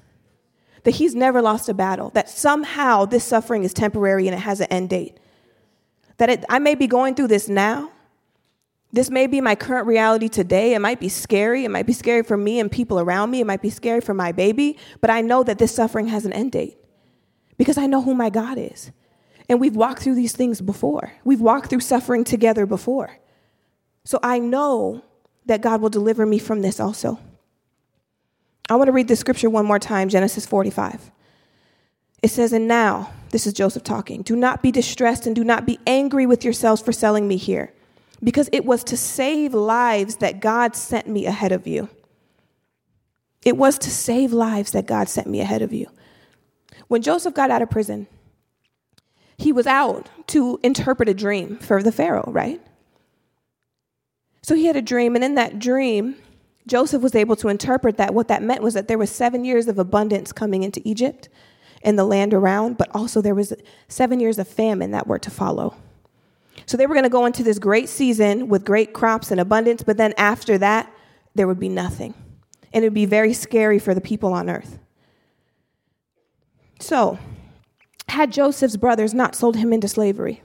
That 0.83 0.91
he's 0.91 1.13
never 1.13 1.41
lost 1.41 1.67
a 1.67 1.73
battle, 1.73 2.09
that 2.11 2.29
somehow 2.29 3.03
this 3.03 3.25
suffering 3.25 3.65
is 3.65 3.73
temporary 3.73 4.27
and 4.27 4.35
it 4.35 4.39
has 4.39 4.61
an 4.61 4.67
end 4.67 4.89
date. 4.89 5.17
That 6.17 6.29
it, 6.29 6.45
I 6.49 6.59
may 6.59 6.75
be 6.75 6.87
going 6.87 7.15
through 7.15 7.27
this 7.27 7.49
now, 7.49 7.91
this 8.91 9.09
may 9.09 9.27
be 9.27 9.39
my 9.39 9.53
current 9.55 9.85
reality 9.85 10.29
today. 10.29 10.73
It 10.73 10.79
might 10.79 10.99
be 10.99 11.09
scary. 11.09 11.63
It 11.63 11.69
might 11.69 11.85
be 11.85 11.93
scary 11.93 12.23
for 12.23 12.37
me 12.37 12.59
and 12.59 12.71
people 12.71 12.99
around 12.99 13.29
me. 13.29 13.39
It 13.39 13.45
might 13.45 13.61
be 13.61 13.69
scary 13.69 14.01
for 14.01 14.15
my 14.15 14.31
baby. 14.31 14.77
But 14.99 15.11
I 15.11 15.21
know 15.21 15.43
that 15.43 15.59
this 15.59 15.73
suffering 15.73 16.07
has 16.07 16.25
an 16.25 16.33
end 16.33 16.53
date 16.53 16.77
because 17.57 17.77
I 17.77 17.85
know 17.85 18.01
who 18.01 18.15
my 18.15 18.31
God 18.31 18.57
is. 18.57 18.91
And 19.47 19.59
we've 19.59 19.75
walked 19.75 20.01
through 20.01 20.15
these 20.15 20.33
things 20.33 20.61
before, 20.61 21.13
we've 21.23 21.41
walked 21.41 21.69
through 21.69 21.79
suffering 21.81 22.23
together 22.23 22.65
before. 22.65 23.17
So 24.05 24.19
I 24.23 24.39
know 24.39 25.03
that 25.45 25.61
God 25.61 25.81
will 25.81 25.89
deliver 25.89 26.25
me 26.25 26.39
from 26.39 26.61
this 26.61 26.79
also. 26.79 27.19
I 28.69 28.75
want 28.75 28.87
to 28.87 28.91
read 28.91 29.07
this 29.07 29.19
scripture 29.19 29.49
one 29.49 29.65
more 29.65 29.79
time 29.79 30.09
Genesis 30.09 30.45
45. 30.45 31.11
It 32.21 32.29
says, 32.29 32.53
And 32.53 32.67
now, 32.67 33.11
this 33.31 33.47
is 33.47 33.53
Joseph 33.53 33.83
talking, 33.83 34.21
do 34.21 34.35
not 34.35 34.61
be 34.61 34.71
distressed 34.71 35.25
and 35.25 35.35
do 35.35 35.43
not 35.43 35.65
be 35.65 35.79
angry 35.87 36.25
with 36.25 36.43
yourselves 36.43 36.81
for 36.81 36.91
selling 36.91 37.27
me 37.27 37.37
here 37.37 37.73
because 38.23 38.49
it 38.51 38.65
was 38.65 38.83
to 38.85 38.97
save 38.97 39.53
lives 39.53 40.17
that 40.17 40.39
God 40.39 40.75
sent 40.75 41.07
me 41.07 41.25
ahead 41.25 41.51
of 41.51 41.67
you. 41.67 41.89
It 43.43 43.57
was 43.57 43.77
to 43.79 43.89
save 43.89 44.33
lives 44.33 44.71
that 44.71 44.85
God 44.85 45.07
sent 45.07 45.27
me 45.27 45.39
ahead 45.39 45.61
of 45.61 45.71
you. 45.71 45.87
When 46.87 47.01
Joseph 47.01 47.33
got 47.33 47.51
out 47.51 47.61
of 47.61 47.69
prison, 47.69 48.07
he 49.37 49.53
was 49.53 49.67
out 49.67 50.09
to 50.27 50.59
interpret 50.63 51.07
a 51.07 51.13
dream 51.13 51.57
for 51.57 51.81
the 51.81 51.91
Pharaoh, 51.91 52.29
right? 52.31 52.61
So 54.41 54.55
he 54.55 54.65
had 54.65 54.75
a 54.75 54.81
dream, 54.81 55.15
and 55.15 55.23
in 55.23 55.35
that 55.35 55.59
dream, 55.59 56.15
Joseph 56.67 57.01
was 57.01 57.15
able 57.15 57.35
to 57.37 57.47
interpret 57.47 57.97
that. 57.97 58.13
What 58.13 58.27
that 58.27 58.43
meant 58.43 58.61
was 58.61 58.73
that 58.73 58.87
there 58.87 58.97
was 58.97 59.09
seven 59.09 59.45
years 59.45 59.67
of 59.67 59.79
abundance 59.79 60.31
coming 60.31 60.63
into 60.63 60.81
Egypt 60.83 61.29
and 61.83 61.97
the 61.97 62.03
land 62.03 62.33
around, 62.33 62.77
but 62.77 62.89
also 62.93 63.21
there 63.21 63.35
was 63.35 63.53
seven 63.87 64.19
years 64.19 64.37
of 64.37 64.47
famine 64.47 64.91
that 64.91 65.07
were 65.07 65.19
to 65.19 65.31
follow. 65.31 65.75
So 66.69 66.77
they 66.77 66.85
were 66.85 66.93
going 66.93 67.01
to 67.01 67.09
go 67.09 67.25
into 67.25 67.41
this 67.41 67.57
great 67.57 67.89
season 67.89 68.47
with 68.47 68.63
great 68.63 68.93
crops 68.93 69.31
and 69.31 69.41
abundance, 69.41 69.81
but 69.81 69.97
then 69.97 70.13
after 70.19 70.55
that, 70.59 70.93
there 71.33 71.47
would 71.47 71.59
be 71.59 71.67
nothing. 71.67 72.13
And 72.71 72.83
it 72.83 72.89
would 72.89 72.93
be 72.93 73.07
very 73.07 73.33
scary 73.33 73.79
for 73.79 73.95
the 73.95 74.01
people 74.01 74.33
on 74.33 74.51
earth. 74.51 74.77
So, 76.79 77.17
had 78.07 78.31
Joseph's 78.31 78.77
brothers 78.77 79.15
not 79.15 79.33
sold 79.33 79.55
him 79.55 79.73
into 79.73 79.87
slavery, 79.87 80.43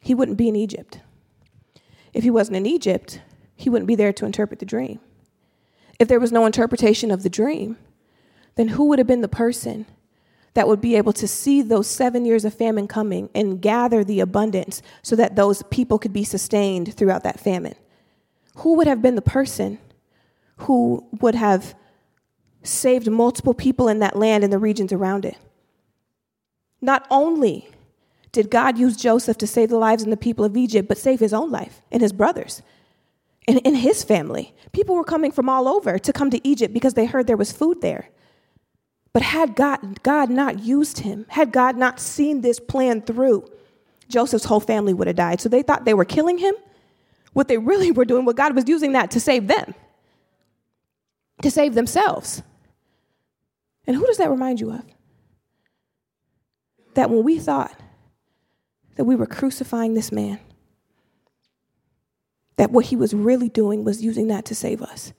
he 0.00 0.12
wouldn't 0.12 0.38
be 0.38 0.48
in 0.48 0.56
Egypt. 0.56 0.98
If 2.12 2.24
he 2.24 2.30
wasn't 2.30 2.56
in 2.56 2.66
Egypt, 2.66 3.20
he 3.54 3.70
wouldn't 3.70 3.86
be 3.86 3.94
there 3.94 4.12
to 4.12 4.26
interpret 4.26 4.58
the 4.58 4.66
dream. 4.66 4.98
If 6.00 6.08
there 6.08 6.18
was 6.18 6.32
no 6.32 6.46
interpretation 6.46 7.12
of 7.12 7.22
the 7.22 7.30
dream, 7.30 7.78
then 8.56 8.66
who 8.66 8.88
would 8.88 8.98
have 8.98 9.06
been 9.06 9.20
the 9.20 9.28
person 9.28 9.86
that 10.54 10.68
would 10.68 10.80
be 10.80 10.96
able 10.96 11.12
to 11.14 11.26
see 11.26 11.62
those 11.62 11.86
seven 11.86 12.24
years 12.24 12.44
of 12.44 12.54
famine 12.54 12.86
coming 12.86 13.30
and 13.34 13.60
gather 13.60 14.04
the 14.04 14.20
abundance 14.20 14.82
so 15.02 15.16
that 15.16 15.36
those 15.36 15.62
people 15.64 15.98
could 15.98 16.12
be 16.12 16.24
sustained 16.24 16.94
throughout 16.94 17.22
that 17.24 17.40
famine? 17.40 17.74
Who 18.56 18.74
would 18.74 18.86
have 18.86 19.00
been 19.00 19.14
the 19.14 19.22
person 19.22 19.78
who 20.58 21.06
would 21.20 21.34
have 21.34 21.74
saved 22.62 23.10
multiple 23.10 23.54
people 23.54 23.88
in 23.88 23.98
that 24.00 24.16
land 24.16 24.44
and 24.44 24.52
the 24.52 24.58
regions 24.58 24.92
around 24.92 25.24
it? 25.24 25.36
Not 26.80 27.06
only 27.10 27.68
did 28.32 28.50
God 28.50 28.78
use 28.78 28.96
Joseph 28.96 29.38
to 29.38 29.46
save 29.46 29.68
the 29.68 29.78
lives 29.78 30.02
of 30.02 30.10
the 30.10 30.16
people 30.16 30.44
of 30.44 30.56
Egypt, 30.56 30.88
but 30.88 30.98
save 30.98 31.20
his 31.20 31.34
own 31.34 31.50
life 31.50 31.82
and 31.90 32.02
his 32.02 32.12
brothers 32.12 32.62
and 33.46 33.58
in 33.60 33.74
his 33.76 34.04
family. 34.04 34.54
People 34.72 34.94
were 34.94 35.04
coming 35.04 35.30
from 35.32 35.48
all 35.48 35.68
over 35.68 35.98
to 35.98 36.12
come 36.12 36.30
to 36.30 36.46
Egypt 36.46 36.72
because 36.72 36.94
they 36.94 37.06
heard 37.06 37.26
there 37.26 37.36
was 37.36 37.52
food 37.52 37.80
there. 37.80 38.08
But 39.12 39.22
had 39.22 39.54
God, 39.54 40.02
God 40.02 40.30
not 40.30 40.60
used 40.60 41.00
him, 41.00 41.26
had 41.28 41.52
God 41.52 41.76
not 41.76 42.00
seen 42.00 42.40
this 42.40 42.58
plan 42.58 43.02
through, 43.02 43.48
Joseph's 44.08 44.44
whole 44.44 44.60
family 44.60 44.94
would 44.94 45.06
have 45.06 45.16
died. 45.16 45.40
So 45.40 45.48
they 45.48 45.62
thought 45.62 45.84
they 45.84 45.94
were 45.94 46.04
killing 46.04 46.38
him. 46.38 46.54
What 47.32 47.48
they 47.48 47.58
really 47.58 47.90
were 47.92 48.04
doing, 48.04 48.24
what 48.24 48.36
God 48.36 48.54
was 48.54 48.68
using 48.68 48.92
that 48.92 49.10
to 49.12 49.20
save 49.20 49.48
them, 49.48 49.74
to 51.42 51.50
save 51.50 51.74
themselves. 51.74 52.42
And 53.86 53.96
who 53.96 54.06
does 54.06 54.18
that 54.18 54.30
remind 54.30 54.60
you 54.60 54.70
of? 54.70 54.84
That 56.94 57.10
when 57.10 57.24
we 57.24 57.38
thought 57.38 57.74
that 58.96 59.04
we 59.04 59.16
were 59.16 59.26
crucifying 59.26 59.94
this 59.94 60.12
man, 60.12 60.40
that 62.56 62.70
what 62.70 62.86
he 62.86 62.96
was 62.96 63.14
really 63.14 63.48
doing 63.48 63.82
was 63.82 64.02
using 64.02 64.28
that 64.28 64.44
to 64.44 64.54
save 64.54 64.82
us. 64.82 65.12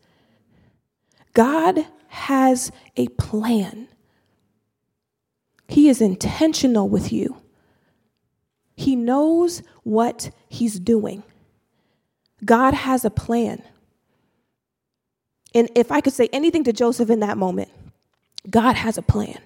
God 1.33 1.87
has 2.13 2.71
a 2.95 3.07
plan. 3.07 3.87
He 5.67 5.89
is 5.89 5.99
intentional 5.99 6.87
with 6.87 7.11
you. 7.11 7.37
He 8.75 8.95
knows 8.95 9.63
what 9.81 10.29
he's 10.47 10.79
doing. 10.79 11.23
God 12.45 12.75
has 12.75 13.03
a 13.03 13.09
plan. 13.09 13.63
And 15.55 15.71
if 15.73 15.91
I 15.91 16.01
could 16.01 16.13
say 16.13 16.29
anything 16.31 16.63
to 16.65 16.73
Joseph 16.73 17.09
in 17.09 17.21
that 17.21 17.35
moment, 17.35 17.69
God 18.47 18.75
has 18.75 18.99
a 18.99 19.01
plan. 19.01 19.39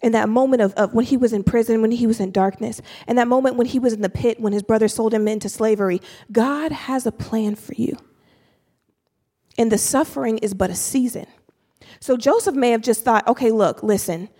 In 0.00 0.12
that 0.12 0.28
moment 0.28 0.62
of, 0.62 0.72
of 0.74 0.94
when 0.94 1.04
he 1.04 1.16
was 1.16 1.32
in 1.32 1.42
prison, 1.42 1.82
when 1.82 1.90
he 1.90 2.06
was 2.06 2.20
in 2.20 2.30
darkness, 2.30 2.80
and 3.08 3.18
that 3.18 3.26
moment 3.26 3.56
when 3.56 3.66
he 3.66 3.80
was 3.80 3.92
in 3.92 4.00
the 4.00 4.08
pit, 4.08 4.38
when 4.38 4.52
his 4.52 4.62
brother 4.62 4.86
sold 4.86 5.12
him 5.12 5.26
into 5.26 5.48
slavery, 5.48 6.00
God 6.30 6.70
has 6.70 7.04
a 7.04 7.12
plan 7.12 7.56
for 7.56 7.74
you. 7.74 7.96
And 9.58 9.72
the 9.72 9.78
suffering 9.78 10.38
is 10.38 10.54
but 10.54 10.70
a 10.70 10.74
season. 10.76 11.26
So 12.00 12.16
Joseph 12.16 12.54
may 12.54 12.70
have 12.70 12.80
just 12.80 13.04
thought, 13.04 13.26
okay, 13.28 13.50
look, 13.50 13.82
listen, 13.82 14.30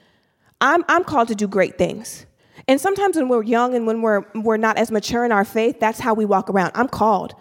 I'm, 0.60 0.82
I'm 0.88 1.04
called 1.04 1.28
to 1.28 1.34
do 1.34 1.46
great 1.46 1.76
things. 1.76 2.24
And 2.68 2.80
sometimes 2.80 3.16
when 3.16 3.28
we're 3.28 3.42
young 3.42 3.74
and 3.74 3.86
when 3.86 4.00
we're, 4.00 4.24
we're 4.34 4.56
not 4.56 4.78
as 4.78 4.90
mature 4.90 5.24
in 5.24 5.32
our 5.32 5.44
faith, 5.44 5.78
that's 5.78 6.00
how 6.00 6.14
we 6.14 6.24
walk 6.24 6.48
around. 6.48 6.72
I'm 6.74 6.88
called. 6.88 7.34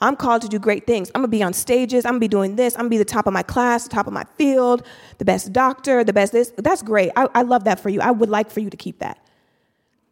I'm 0.00 0.16
called 0.16 0.42
to 0.42 0.48
do 0.48 0.58
great 0.58 0.86
things. 0.86 1.10
I'm 1.14 1.20
gonna 1.20 1.28
be 1.28 1.42
on 1.42 1.52
stages. 1.52 2.04
I'm 2.04 2.12
gonna 2.12 2.20
be 2.20 2.28
doing 2.28 2.56
this. 2.56 2.74
I'm 2.74 2.80
gonna 2.80 2.90
be 2.90 2.98
the 2.98 3.04
top 3.04 3.26
of 3.26 3.32
my 3.32 3.42
class, 3.42 3.84
the 3.84 3.90
top 3.90 4.06
of 4.06 4.12
my 4.12 4.24
field, 4.38 4.86
the 5.18 5.24
best 5.24 5.52
doctor, 5.52 6.04
the 6.04 6.12
best 6.12 6.32
this. 6.32 6.52
That's 6.56 6.82
great. 6.82 7.10
I, 7.16 7.28
I 7.34 7.42
love 7.42 7.64
that 7.64 7.80
for 7.80 7.90
you. 7.90 8.00
I 8.00 8.10
would 8.10 8.30
like 8.30 8.50
for 8.50 8.60
you 8.60 8.70
to 8.70 8.76
keep 8.76 9.00
that. 9.00 9.18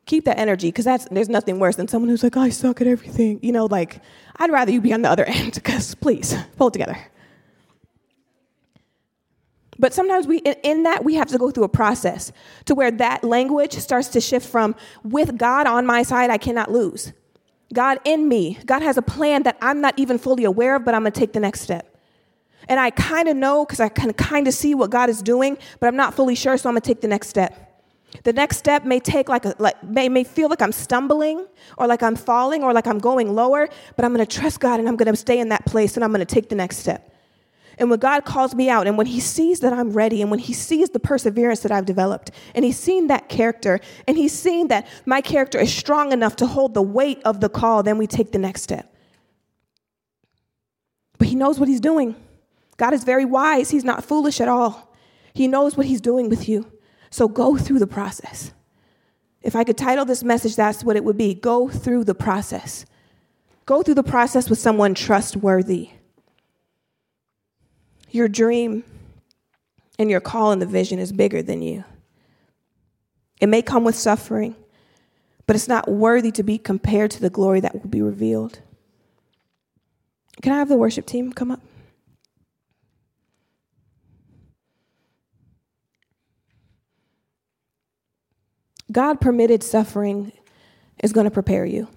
Keep 0.06 0.24
that 0.24 0.38
energy, 0.38 0.68
because 0.68 0.84
that's 0.84 1.06
there's 1.10 1.28
nothing 1.28 1.58
worse 1.58 1.76
than 1.76 1.88
someone 1.88 2.08
who's 2.08 2.22
like, 2.22 2.36
oh, 2.36 2.40
I 2.40 2.50
suck 2.50 2.80
at 2.80 2.86
everything. 2.86 3.38
You 3.42 3.52
know, 3.52 3.66
like 3.66 4.00
I'd 4.36 4.50
rather 4.50 4.72
you 4.72 4.80
be 4.80 4.92
on 4.92 5.02
the 5.02 5.10
other 5.10 5.24
end, 5.28 5.54
because 5.54 5.94
please, 5.94 6.34
pull 6.56 6.68
it 6.68 6.72
together. 6.72 6.98
But 9.78 9.94
sometimes 9.94 10.26
we, 10.26 10.38
in 10.38 10.82
that, 10.82 11.04
we 11.04 11.14
have 11.14 11.28
to 11.28 11.38
go 11.38 11.50
through 11.50 11.64
a 11.64 11.68
process 11.68 12.32
to 12.64 12.74
where 12.74 12.90
that 12.90 13.22
language 13.22 13.74
starts 13.74 14.08
to 14.08 14.20
shift 14.20 14.48
from, 14.48 14.74
with 15.04 15.38
God 15.38 15.66
on 15.66 15.86
my 15.86 16.02
side, 16.02 16.30
I 16.30 16.38
cannot 16.38 16.70
lose. 16.70 17.12
God 17.72 17.98
in 18.04 18.28
me. 18.28 18.58
God 18.64 18.82
has 18.82 18.96
a 18.96 19.02
plan 19.02 19.42
that 19.44 19.56
I'm 19.60 19.80
not 19.80 19.94
even 19.98 20.18
fully 20.18 20.44
aware 20.44 20.76
of, 20.76 20.84
but 20.84 20.94
I'm 20.94 21.02
gonna 21.02 21.10
take 21.10 21.32
the 21.32 21.40
next 21.40 21.60
step. 21.60 21.96
And 22.68 22.80
I 22.80 22.90
kind 22.90 23.28
of 23.28 23.36
know 23.36 23.64
because 23.64 23.80
I 23.80 23.88
can 23.88 24.12
kind 24.14 24.48
of 24.48 24.54
see 24.54 24.74
what 24.74 24.90
God 24.90 25.08
is 25.08 25.22
doing, 25.22 25.56
but 25.80 25.86
I'm 25.86 25.96
not 25.96 26.14
fully 26.14 26.34
sure, 26.34 26.56
so 26.56 26.68
I'm 26.68 26.74
gonna 26.74 26.80
take 26.80 27.00
the 27.00 27.08
next 27.08 27.28
step. 27.28 27.64
The 28.24 28.32
next 28.32 28.56
step 28.56 28.84
may 28.84 29.00
take 29.00 29.28
like 29.28 29.44
a 29.44 29.54
like 29.58 29.82
may, 29.84 30.08
may 30.08 30.24
feel 30.24 30.48
like 30.48 30.62
I'm 30.62 30.72
stumbling 30.72 31.46
or 31.76 31.86
like 31.86 32.02
I'm 32.02 32.16
falling 32.16 32.64
or 32.64 32.72
like 32.72 32.86
I'm 32.86 32.98
going 32.98 33.34
lower, 33.34 33.68
but 33.96 34.04
I'm 34.04 34.12
gonna 34.12 34.26
trust 34.26 34.60
God 34.60 34.80
and 34.80 34.88
I'm 34.88 34.96
gonna 34.96 35.14
stay 35.14 35.38
in 35.38 35.50
that 35.50 35.66
place 35.66 35.96
and 35.96 36.02
I'm 36.02 36.10
gonna 36.10 36.24
take 36.24 36.48
the 36.48 36.56
next 36.56 36.78
step. 36.78 37.14
And 37.78 37.90
when 37.90 38.00
God 38.00 38.24
calls 38.24 38.54
me 38.54 38.68
out, 38.68 38.86
and 38.86 38.98
when 38.98 39.06
He 39.06 39.20
sees 39.20 39.60
that 39.60 39.72
I'm 39.72 39.92
ready, 39.92 40.20
and 40.20 40.30
when 40.30 40.40
He 40.40 40.52
sees 40.52 40.90
the 40.90 40.98
perseverance 40.98 41.60
that 41.60 41.70
I've 41.72 41.86
developed, 41.86 42.32
and 42.54 42.64
He's 42.64 42.78
seen 42.78 43.06
that 43.06 43.28
character, 43.28 43.80
and 44.06 44.16
He's 44.16 44.32
seen 44.32 44.68
that 44.68 44.86
my 45.06 45.20
character 45.20 45.58
is 45.58 45.72
strong 45.72 46.12
enough 46.12 46.36
to 46.36 46.46
hold 46.46 46.74
the 46.74 46.82
weight 46.82 47.22
of 47.24 47.40
the 47.40 47.48
call, 47.48 47.82
then 47.82 47.96
we 47.96 48.06
take 48.06 48.32
the 48.32 48.38
next 48.38 48.62
step. 48.62 48.92
But 51.18 51.28
He 51.28 51.36
knows 51.36 51.60
what 51.60 51.68
He's 51.68 51.80
doing. 51.80 52.16
God 52.76 52.92
is 52.92 53.04
very 53.04 53.24
wise, 53.24 53.70
He's 53.70 53.84
not 53.84 54.04
foolish 54.04 54.40
at 54.40 54.48
all. 54.48 54.92
He 55.32 55.46
knows 55.46 55.76
what 55.76 55.86
He's 55.86 56.00
doing 56.00 56.28
with 56.28 56.48
you. 56.48 56.72
So 57.10 57.28
go 57.28 57.56
through 57.56 57.78
the 57.78 57.86
process. 57.86 58.52
If 59.40 59.54
I 59.54 59.62
could 59.62 59.78
title 59.78 60.04
this 60.04 60.24
message, 60.24 60.56
that's 60.56 60.82
what 60.82 60.96
it 60.96 61.04
would 61.04 61.16
be 61.16 61.32
go 61.32 61.68
through 61.68 62.04
the 62.04 62.14
process. 62.14 62.84
Go 63.66 63.82
through 63.82 63.94
the 63.94 64.02
process 64.02 64.50
with 64.50 64.58
someone 64.58 64.94
trustworthy. 64.94 65.90
Your 68.10 68.28
dream 68.28 68.84
and 69.98 70.10
your 70.10 70.20
call 70.20 70.52
and 70.52 70.62
the 70.62 70.66
vision 70.66 70.98
is 70.98 71.12
bigger 71.12 71.42
than 71.42 71.62
you. 71.62 71.84
It 73.40 73.48
may 73.48 73.62
come 73.62 73.84
with 73.84 73.94
suffering, 73.94 74.56
but 75.46 75.56
it's 75.56 75.68
not 75.68 75.88
worthy 75.88 76.30
to 76.32 76.42
be 76.42 76.58
compared 76.58 77.10
to 77.12 77.20
the 77.20 77.30
glory 77.30 77.60
that 77.60 77.74
will 77.74 77.88
be 77.88 78.02
revealed. 78.02 78.60
Can 80.42 80.52
I 80.52 80.58
have 80.58 80.68
the 80.68 80.76
worship 80.76 81.06
team 81.06 81.32
come 81.32 81.50
up? 81.50 81.60
God 88.90 89.20
permitted 89.20 89.62
suffering 89.62 90.32
is 91.02 91.12
going 91.12 91.24
to 91.24 91.30
prepare 91.30 91.66
you. 91.66 91.88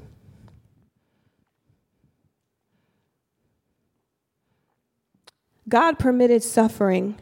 God 5.67 5.99
permitted 5.99 6.43
suffering 6.43 7.17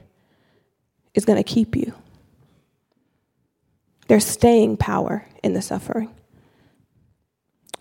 is 1.13 1.25
going 1.25 1.37
to 1.37 1.43
keep 1.43 1.75
you. 1.75 1.93
There's 4.07 4.25
staying 4.25 4.77
power 4.77 5.25
in 5.43 5.53
the 5.53 5.61
suffering. 5.61 6.13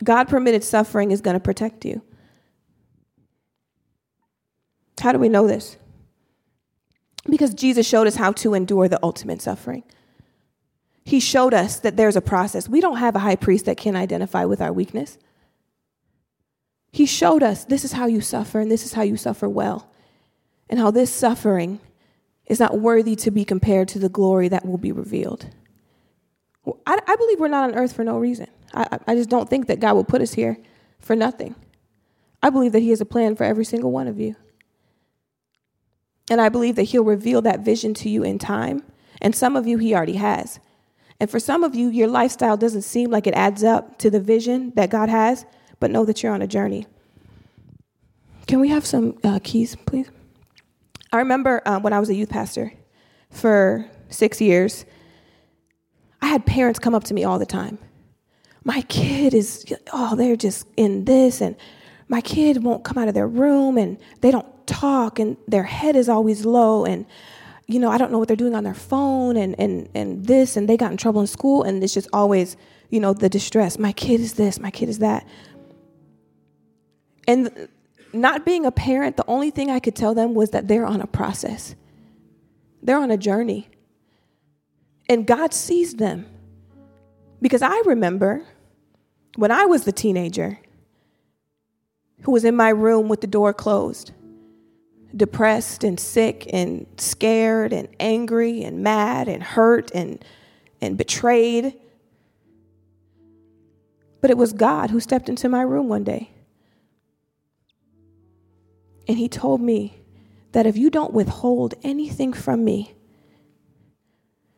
God 0.05 0.29
permitted 0.29 0.63
suffering 0.63 1.11
is 1.11 1.21
going 1.21 1.35
to 1.35 1.41
protect 1.41 1.85
you. 1.85 2.03
How 5.01 5.13
do 5.13 5.19
we 5.19 5.29
know 5.29 5.47
this? 5.47 5.77
Because 7.29 7.55
Jesus 7.55 7.87
showed 7.87 8.07
us 8.07 8.17
how 8.17 8.33
to 8.33 8.55
endure 8.55 8.89
the 8.89 8.99
ultimate 9.03 9.41
suffering. 9.41 9.85
He 11.05 11.21
showed 11.21 11.55
us 11.55 11.81
that 11.81 11.97
there's 11.97 12.17
a 12.17 12.21
process. 12.21 12.69
We 12.69 12.81
don't 12.81 12.99
have 12.99 13.17
a 13.17 13.21
high 13.21 13.37
priest 13.37 13.65
that 13.65 13.77
can 13.77 13.97
identify 13.97 14.45
with 14.45 14.61
our 14.61 14.73
weakness. 14.73 15.19
He 16.93 17.07
showed 17.07 17.43
us 17.43 17.65
this 17.65 17.85
is 17.85 17.93
how 17.93 18.07
you 18.07 18.21
suffer, 18.21 18.61
and 18.61 18.71
this 18.71 18.85
is 18.85 18.93
how 18.93 19.03
you 19.03 19.17
suffer 19.17 19.49
well 19.49 19.91
and 20.69 20.79
how 20.79 20.91
this 20.91 21.13
suffering 21.13 21.81
is 22.47 22.61
not 22.61 22.79
worthy 22.79 23.15
to 23.17 23.31
be 23.31 23.45
compared 23.45 23.89
to 23.89 23.99
the 23.99 24.09
glory 24.09 24.49
that 24.49 24.65
will 24.65 24.79
be 24.79 24.93
revealed. 24.93 25.49
I, 26.87 26.99
I 27.07 27.17
believe 27.17 27.41
we're 27.41 27.49
not 27.49 27.71
on 27.71 27.77
earth 27.77 27.95
for 27.95 28.05
no 28.05 28.19
reason. 28.19 28.49
I, 28.75 28.99
I 29.07 29.15
just 29.15 29.29
don't 29.29 29.49
think 29.49 29.67
that 29.67 29.81
God 29.81 29.95
will 29.95 30.05
put 30.05 30.23
us 30.23 30.35
here 30.35 30.59
for 30.99 31.15
nothing. 31.15 31.55
I 32.43 32.51
believe 32.51 32.73
that 32.73 32.81
He 32.81 32.91
has 32.91 33.01
a 33.01 33.07
plan 33.07 33.37
for 33.37 33.45
every 33.45 33.65
single 33.65 33.91
one 33.91 34.09
of 34.09 34.19
you. 34.19 34.37
And 36.31 36.41
I 36.41 36.49
believe 36.49 36.77
that 36.77 36.85
He'll 36.85 37.05
reveal 37.05 37.43
that 37.43 37.61
vision 37.61 37.95
to 37.95 38.09
you 38.09 38.23
in 38.23 38.39
time. 38.39 38.83
And 39.21 39.35
some 39.35 39.57
of 39.57 39.67
you, 39.67 39.79
He 39.79 39.95
already 39.95 40.15
has. 40.15 40.61
And 41.21 41.31
for 41.31 41.41
some 41.41 41.65
of 41.65 41.75
you, 41.75 41.89
your 41.89 42.07
lifestyle 42.07 42.57
doesn't 42.57 42.83
seem 42.83 43.11
like 43.11 43.27
it 43.27 43.35
adds 43.35 43.65
up 43.65 43.99
to 43.99 44.11
the 44.11 44.21
vision 44.21 44.73
that 44.77 44.91
God 44.91 45.09
has, 45.09 45.47
but 45.81 45.91
know 45.91 46.05
that 46.05 46.23
you're 46.23 46.33
on 46.33 46.43
a 46.43 46.47
journey. 46.47 46.87
Can 48.47 48.61
we 48.61 48.69
have 48.69 48.87
some 48.87 49.19
uh, 49.25 49.41
keys, 49.43 49.75
please? 49.75 50.11
I 51.13 51.19
remember 51.19 51.63
um, 51.65 51.83
when 51.83 51.93
I 51.93 52.01
was 52.01 52.11
a 52.11 52.15
youth 52.15 52.29
pastor 52.29 52.73
for 53.31 53.91
six 54.11 54.41
years, 54.41 54.85
I 56.21 56.27
had 56.27 56.45
parents 56.45 56.79
come 56.79 56.95
up 56.95 57.05
to 57.05 57.15
me 57.15 57.25
all 57.25 57.39
the 57.39 57.47
time. 57.47 57.79
My 58.65 58.83
kid 58.83 59.33
is, 59.33 59.65
oh, 59.93 60.17
they're 60.17 60.37
just 60.37 60.67
in 60.77 61.05
this, 61.05 61.41
and 61.41 61.57
my 62.09 62.21
kid 62.21 62.63
won't 62.63 62.85
come 62.85 62.99
out 62.99 63.09
of 63.09 63.15
their 63.15 63.29
room, 63.29 63.79
and 63.79 63.99
they 64.21 64.31
don't 64.31 64.67
talk, 64.67 65.19
and 65.19 65.37
their 65.47 65.63
head 65.63 65.97
is 65.97 66.09
always 66.09 66.45
low, 66.45 66.85
and 66.85 67.07
you 67.71 67.79
know, 67.79 67.91
I 67.91 67.99
don't 67.99 68.11
know 68.11 68.19
what 68.19 68.29
they're 68.29 68.37
doing 68.37 68.55
on 68.55 68.65
their 68.65 68.75
phone, 68.75 69.37
and 69.37 69.59
and 69.59 69.89
and 69.95 70.27
this, 70.27 70.57
and 70.57 70.69
they 70.69 70.77
got 70.77 70.91
in 70.91 70.97
trouble 70.97 71.21
in 71.21 71.27
school, 71.27 71.63
and 71.63 71.83
it's 71.83 71.95
just 71.95 72.09
always, 72.13 72.57
you 72.91 73.01
know, 73.01 73.13
the 73.13 73.29
distress. 73.29 73.79
My 73.79 73.93
kid 73.93 74.21
is 74.21 74.35
this, 74.35 74.59
my 74.59 74.71
kid 74.71 74.89
is 74.89 74.99
that, 74.99 75.27
and 77.27 77.69
not 78.13 78.45
being 78.45 78.65
a 78.65 78.73
parent, 78.73 79.17
the 79.17 79.25
only 79.27 79.51
thing 79.51 79.71
I 79.71 79.81
could 79.81 79.95
tell 79.95 80.15
them 80.15 80.35
was 80.35 80.51
that 80.51 80.69
they're 80.69 80.87
on 80.87 81.01
a 81.01 81.07
process, 81.07 81.75
they're 82.83 82.99
on 82.99 83.11
a 83.11 83.17
journey. 83.17 83.69
And 85.11 85.27
God 85.27 85.55
sees 85.55 85.95
them. 85.95 86.27
Because 87.41 87.63
I 87.63 87.83
remember 87.87 88.43
when 89.37 89.51
I 89.51 89.65
was 89.65 89.85
the 89.85 89.93
teenager 89.93 90.59
who 92.23 92.33
was 92.33 92.45
in 92.45 92.57
my 92.57 92.69
room 92.71 93.09
with 93.09 93.21
the 93.21 93.27
door 93.27 93.55
closed, 93.55 94.11
depressed 95.17 95.85
and 95.85 95.99
sick 95.99 96.47
and 96.53 96.87
scared 96.99 97.73
and 97.73 97.89
angry 98.01 98.65
and 98.65 98.83
mad 98.83 99.29
and 99.29 99.43
hurt 99.43 99.91
and, 99.95 100.23
and 100.81 100.99
betrayed. 100.99 101.75
But 104.21 104.31
it 104.31 104.37
was 104.37 104.53
God 104.53 104.91
who 104.91 104.99
stepped 104.99 105.29
into 105.29 105.49
my 105.49 105.63
room 105.63 105.89
one 105.89 106.05
day 106.05 106.31
and 109.09 109.17
he 109.17 109.29
told 109.29 109.61
me 109.61 110.03
that 110.53 110.67
if 110.67 110.77
you 110.77 110.91
don't 110.91 111.13
withhold 111.13 111.75
anything 111.83 112.33
from 112.33 112.65
me, 112.65 112.95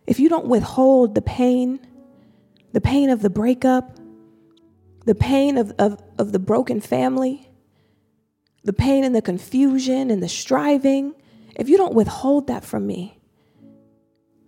if 0.06 0.18
you 0.18 0.28
don't 0.28 0.46
withhold 0.46 1.14
the 1.14 1.22
pain, 1.22 1.78
the 2.72 2.80
pain 2.80 3.10
of 3.10 3.22
the 3.22 3.30
breakup, 3.30 3.96
the 5.06 5.14
pain 5.14 5.56
of, 5.56 5.72
of, 5.78 6.02
of 6.18 6.32
the 6.32 6.38
broken 6.40 6.80
family, 6.80 7.48
the 8.64 8.72
pain 8.72 9.04
and 9.04 9.14
the 9.14 9.22
confusion 9.22 10.10
and 10.10 10.22
the 10.22 10.28
striving, 10.28 11.14
if 11.54 11.68
you 11.68 11.76
don't 11.76 11.94
withhold 11.94 12.48
that 12.48 12.64
from 12.64 12.86
me, 12.86 13.18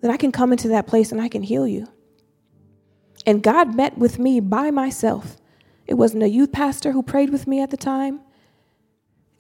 then 0.01 0.11
I 0.11 0.17
can 0.17 0.33
come 0.33 0.51
into 0.51 0.69
that 0.69 0.89
place 0.89 1.13
and 1.13 1.21
I 1.21 1.29
can 1.29 1.43
heal 1.43 1.67
you. 1.67 1.87
And 3.25 3.43
God 3.43 3.77
met 3.77 3.97
with 3.97 4.19
me 4.19 4.41
by 4.41 4.73
myself. 4.73 5.37
It 5.87 5.95
wasn't 5.95 6.25
a 6.25 6.29
youth 6.29 6.51
pastor 6.51 6.91
who 6.91 7.03
prayed 7.03 7.31
with 7.31 7.47
me 7.47 7.61
at 7.61 7.71
the 7.71 7.77
time. 7.77 8.21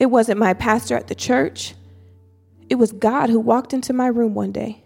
It 0.02 0.10
wasn't 0.10 0.40
my 0.40 0.52
pastor 0.52 0.96
at 0.96 1.06
the 1.06 1.14
church. 1.14 1.76
It 2.68 2.74
was 2.74 2.90
God 2.90 3.30
who 3.30 3.38
walked 3.38 3.72
into 3.72 3.92
my 3.92 4.08
room 4.08 4.34
one 4.34 4.50
day. 4.50 4.82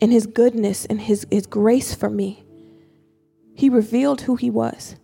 In 0.00 0.12
his 0.12 0.28
goodness 0.28 0.84
and 0.84 1.00
his, 1.00 1.26
his 1.32 1.46
grace 1.46 1.96
for 1.96 2.08
me, 2.08 2.44
he 3.56 3.68
revealed 3.68 4.20
who 4.20 4.36
he 4.36 4.50
was. 4.50 4.94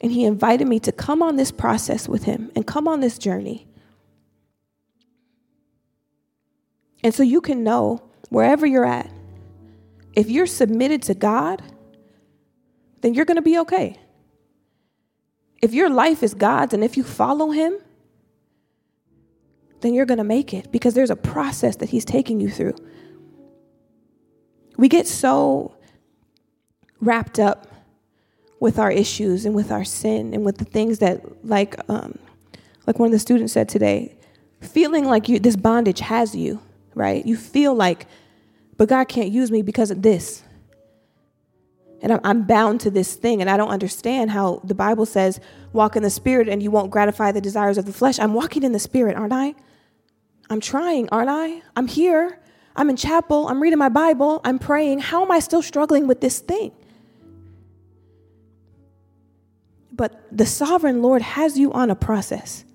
And 0.00 0.12
he 0.12 0.24
invited 0.24 0.68
me 0.68 0.78
to 0.78 0.92
come 0.92 1.20
on 1.20 1.34
this 1.34 1.50
process 1.50 2.08
with 2.08 2.22
him 2.22 2.52
and 2.54 2.64
come 2.64 2.86
on 2.86 3.00
this 3.00 3.18
journey. 3.18 3.66
And 7.02 7.12
so 7.12 7.24
you 7.24 7.40
can 7.40 7.64
know 7.64 8.04
wherever 8.28 8.66
you're 8.66 8.86
at, 8.86 9.10
if 10.12 10.30
you're 10.30 10.46
submitted 10.46 11.02
to 11.02 11.14
God, 11.14 11.60
then 13.00 13.14
you're 13.14 13.24
going 13.24 13.34
to 13.34 13.42
be 13.42 13.58
okay 13.58 13.98
if 15.64 15.72
your 15.72 15.88
life 15.88 16.22
is 16.22 16.34
God's 16.34 16.74
and 16.74 16.84
if 16.84 16.98
you 16.98 17.02
follow 17.02 17.50
Him, 17.50 17.78
then 19.80 19.94
you're 19.94 20.04
going 20.04 20.18
to 20.18 20.24
make 20.24 20.52
it 20.52 20.70
because 20.70 20.92
there's 20.92 21.08
a 21.08 21.16
process 21.16 21.76
that 21.76 21.88
He's 21.88 22.04
taking 22.04 22.38
you 22.38 22.50
through. 22.50 22.76
We 24.76 24.90
get 24.90 25.06
so 25.06 25.74
wrapped 27.00 27.38
up 27.38 27.66
with 28.60 28.78
our 28.78 28.90
issues 28.90 29.46
and 29.46 29.54
with 29.54 29.72
our 29.72 29.84
sin 29.84 30.34
and 30.34 30.44
with 30.44 30.58
the 30.58 30.66
things 30.66 30.98
that, 30.98 31.22
like, 31.46 31.76
um, 31.88 32.18
like 32.86 32.98
one 32.98 33.06
of 33.06 33.12
the 33.12 33.18
students 33.18 33.54
said 33.54 33.66
today, 33.66 34.14
feeling 34.60 35.06
like 35.06 35.30
you, 35.30 35.38
this 35.38 35.56
bondage 35.56 36.00
has 36.00 36.34
you, 36.34 36.60
right? 36.94 37.24
You 37.24 37.38
feel 37.38 37.74
like, 37.74 38.06
but 38.76 38.90
God 38.90 39.08
can't 39.08 39.30
use 39.30 39.50
me 39.50 39.62
because 39.62 39.90
of 39.90 40.02
this 40.02 40.42
and 42.04 42.20
I'm 42.22 42.42
bound 42.42 42.82
to 42.82 42.90
this 42.90 43.14
thing. 43.14 43.40
And 43.40 43.48
I 43.48 43.56
don't 43.56 43.70
understand 43.70 44.30
how 44.30 44.60
the 44.62 44.74
Bible 44.74 45.06
says, 45.06 45.40
walk 45.72 45.96
in 45.96 46.02
the 46.02 46.10
spirit 46.10 46.50
and 46.50 46.62
you 46.62 46.70
won't 46.70 46.90
gratify 46.90 47.32
the 47.32 47.40
desires 47.40 47.78
of 47.78 47.86
the 47.86 47.94
flesh. 47.94 48.18
I'm 48.18 48.34
walking 48.34 48.62
in 48.62 48.72
the 48.72 48.78
spirit, 48.78 49.16
aren't 49.16 49.32
I? 49.32 49.54
I'm 50.50 50.60
trying, 50.60 51.08
aren't 51.08 51.30
I? 51.30 51.62
I'm 51.74 51.86
here. 51.86 52.38
I'm 52.76 52.90
in 52.90 52.96
chapel. 52.96 53.48
I'm 53.48 53.62
reading 53.62 53.78
my 53.78 53.88
Bible. 53.88 54.42
I'm 54.44 54.58
praying. 54.58 54.98
How 54.98 55.22
am 55.22 55.30
I 55.30 55.38
still 55.38 55.62
struggling 55.62 56.06
with 56.06 56.20
this 56.20 56.40
thing? 56.40 56.72
But 59.90 60.26
the 60.30 60.44
sovereign 60.44 61.00
Lord 61.00 61.22
has 61.22 61.58
you 61.58 61.72
on 61.72 61.90
a 61.90 61.94
process. 61.94 62.66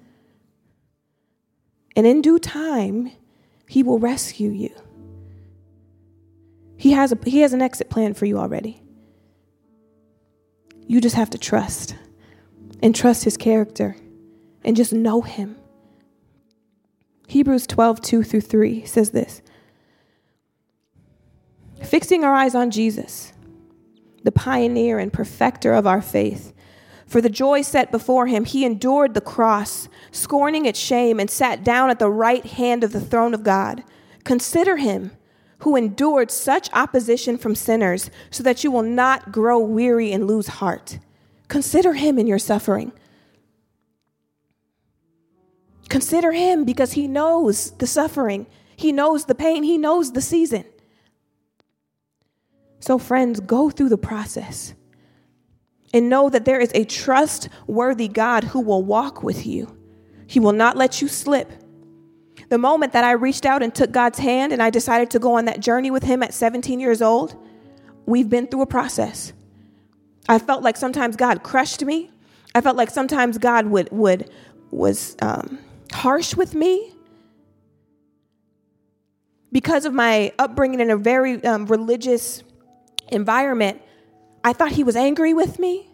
And 1.95 2.07
in 2.07 2.23
due 2.23 2.39
time, 2.39 3.11
he 3.67 3.83
will 3.83 3.99
rescue 3.99 4.49
you. 4.49 4.73
He 6.77 6.93
has, 6.93 7.11
a, 7.11 7.19
he 7.25 7.41
has 7.41 7.53
an 7.53 7.61
exit 7.61 7.91
plan 7.91 8.15
for 8.15 8.25
you 8.25 8.39
already. 8.39 8.81
You 10.89 10.99
just 10.99 11.15
have 11.15 11.29
to 11.29 11.37
trust 11.37 11.95
and 12.81 12.95
trust 12.95 13.23
his 13.23 13.37
character 13.37 13.95
and 14.65 14.75
just 14.75 14.91
know 14.91 15.21
him. 15.21 15.55
Hebrews 17.27 17.67
12, 17.67 18.01
2 18.01 18.23
through 18.23 18.41
3 18.41 18.85
says 18.85 19.11
this 19.11 19.43
Fixing 21.83 22.23
our 22.23 22.33
eyes 22.33 22.55
on 22.55 22.71
Jesus, 22.71 23.33
the 24.23 24.31
pioneer 24.31 24.97
and 24.97 25.13
perfecter 25.13 25.73
of 25.73 25.85
our 25.85 26.01
faith. 26.01 26.53
For 27.05 27.21
the 27.21 27.29
joy 27.29 27.61
set 27.61 27.91
before 27.91 28.25
him, 28.25 28.45
he 28.45 28.65
endured 28.65 29.13
the 29.13 29.21
cross, 29.21 29.89
scorning 30.09 30.65
its 30.65 30.79
shame, 30.79 31.19
and 31.19 31.29
sat 31.29 31.63
down 31.63 31.91
at 31.91 31.99
the 31.99 32.09
right 32.09 32.43
hand 32.43 32.83
of 32.83 32.93
the 32.93 33.01
throne 33.01 33.35
of 33.35 33.43
God. 33.43 33.83
Consider 34.23 34.77
him 34.77 35.11
who 35.59 35.75
endured 35.75 36.31
such 36.31 36.69
opposition 36.73 37.37
from 37.37 37.55
sinners, 37.55 38.09
so 38.31 38.43
that 38.43 38.63
you 38.63 38.71
will 38.71 38.83
not 38.83 39.31
grow 39.31 39.59
weary 39.59 40.11
and 40.11 40.25
lose 40.25 40.47
heart. 40.47 40.99
Consider 41.47 41.93
him 41.93 42.17
in 42.17 42.27
your 42.27 42.39
suffering. 42.39 42.91
Consider 45.89 46.31
him 46.31 46.65
because 46.65 46.93
he 46.93 47.07
knows 47.07 47.71
the 47.71 47.87
suffering, 47.87 48.45
he 48.75 48.91
knows 48.91 49.25
the 49.25 49.35
pain, 49.35 49.63
he 49.63 49.77
knows 49.77 50.13
the 50.13 50.21
season. 50.21 50.63
So, 52.79 52.97
friends, 52.97 53.39
go 53.39 53.69
through 53.69 53.89
the 53.89 53.97
process 53.97 54.73
and 55.93 56.09
know 56.09 56.29
that 56.29 56.45
there 56.45 56.59
is 56.59 56.71
a 56.73 56.85
trustworthy 56.85 58.07
God 58.07 58.45
who 58.45 58.61
will 58.61 58.83
walk 58.83 59.23
with 59.23 59.45
you. 59.45 59.75
He 60.27 60.39
will 60.39 60.53
not 60.53 60.77
let 60.77 61.01
you 61.01 61.07
slip. 61.07 61.51
The 62.49 62.57
moment 62.57 62.93
that 62.93 63.03
I 63.03 63.11
reached 63.11 63.45
out 63.45 63.61
and 63.61 63.73
took 63.73 63.91
God's 63.91 64.19
hand 64.19 64.51
and 64.51 64.61
I 64.61 64.69
decided 64.69 65.11
to 65.11 65.19
go 65.19 65.37
on 65.37 65.45
that 65.45 65.59
journey 65.59 65.91
with 65.91 66.03
Him 66.03 66.23
at 66.23 66.33
17 66.33 66.79
years 66.79 67.01
old, 67.01 67.35
we've 68.05 68.29
been 68.29 68.47
through 68.47 68.63
a 68.63 68.67
process. 68.67 69.33
I 70.27 70.39
felt 70.39 70.63
like 70.63 70.75
sometimes 70.75 71.15
God 71.15 71.43
crushed 71.43 71.83
me. 71.83 72.11
I 72.53 72.61
felt 72.61 72.75
like 72.75 72.89
sometimes 72.89 73.37
God 73.37 73.67
would 73.67 73.89
would 73.91 74.29
was 74.71 75.15
um, 75.21 75.59
harsh 75.91 76.35
with 76.35 76.53
me 76.53 76.93
because 79.51 79.85
of 79.85 79.93
my 79.93 80.31
upbringing 80.37 80.79
in 80.79 80.89
a 80.89 80.97
very 80.97 81.43
um, 81.43 81.65
religious 81.67 82.43
environment. 83.09 83.81
I 84.43 84.53
thought 84.53 84.71
he 84.71 84.83
was 84.83 84.95
angry 84.95 85.33
with 85.33 85.59
me. 85.59 85.89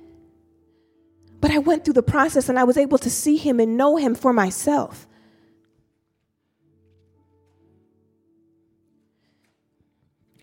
But 1.42 1.52
I 1.52 1.60
went 1.60 1.86
through 1.86 1.94
the 1.94 2.04
process 2.04 2.50
and 2.50 2.58
I 2.58 2.64
was 2.64 2.78
able 2.78 2.98
to 2.98 3.10
see 3.10 3.38
him 3.38 3.60
and 3.60 3.78
know 3.78 3.98
him 3.98 4.16
for 4.16 4.34
myself. 4.34 5.08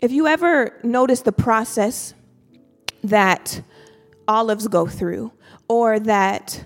If 0.03 0.11
you 0.11 0.27
ever 0.27 0.77
notice 0.83 1.21
the 1.21 1.31
process 1.31 2.13
that 3.05 3.63
olives 4.27 4.67
go 4.67 4.85
through 4.85 5.31
or 5.69 5.97
that 5.97 6.65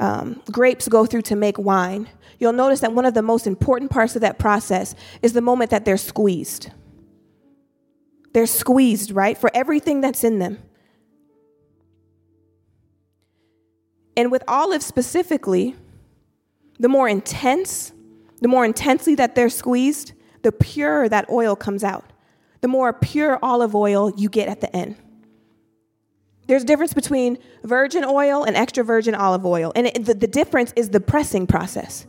um, 0.00 0.42
grapes 0.50 0.88
go 0.88 1.06
through 1.06 1.22
to 1.22 1.36
make 1.36 1.58
wine, 1.58 2.08
you'll 2.40 2.52
notice 2.52 2.80
that 2.80 2.92
one 2.92 3.04
of 3.04 3.14
the 3.14 3.22
most 3.22 3.46
important 3.46 3.92
parts 3.92 4.16
of 4.16 4.22
that 4.22 4.40
process 4.40 4.96
is 5.22 5.32
the 5.32 5.40
moment 5.40 5.70
that 5.70 5.84
they're 5.84 5.96
squeezed. 5.96 6.72
They're 8.32 8.46
squeezed, 8.46 9.12
right, 9.12 9.38
for 9.38 9.52
everything 9.54 10.00
that's 10.00 10.24
in 10.24 10.40
them. 10.40 10.58
And 14.16 14.32
with 14.32 14.42
olives 14.48 14.84
specifically, 14.84 15.76
the 16.80 16.88
more 16.88 17.08
intense, 17.08 17.92
the 18.40 18.48
more 18.48 18.64
intensely 18.64 19.14
that 19.14 19.36
they're 19.36 19.50
squeezed, 19.50 20.14
the 20.42 20.50
purer 20.50 21.08
that 21.08 21.30
oil 21.30 21.54
comes 21.54 21.84
out. 21.84 22.11
The 22.62 22.68
more 22.68 22.92
pure 22.92 23.38
olive 23.42 23.74
oil 23.74 24.10
you 24.16 24.28
get 24.28 24.48
at 24.48 24.60
the 24.62 24.74
end. 24.74 24.96
There's 26.46 26.62
a 26.62 26.66
difference 26.66 26.94
between 26.94 27.38
virgin 27.62 28.04
oil 28.04 28.44
and 28.44 28.56
extra 28.56 28.82
virgin 28.82 29.14
olive 29.14 29.44
oil, 29.44 29.72
and 29.76 29.86
it, 29.86 30.04
the, 30.04 30.14
the 30.14 30.26
difference 30.26 30.72
is 30.74 30.90
the 30.90 31.00
pressing 31.00 31.46
process. 31.46 32.06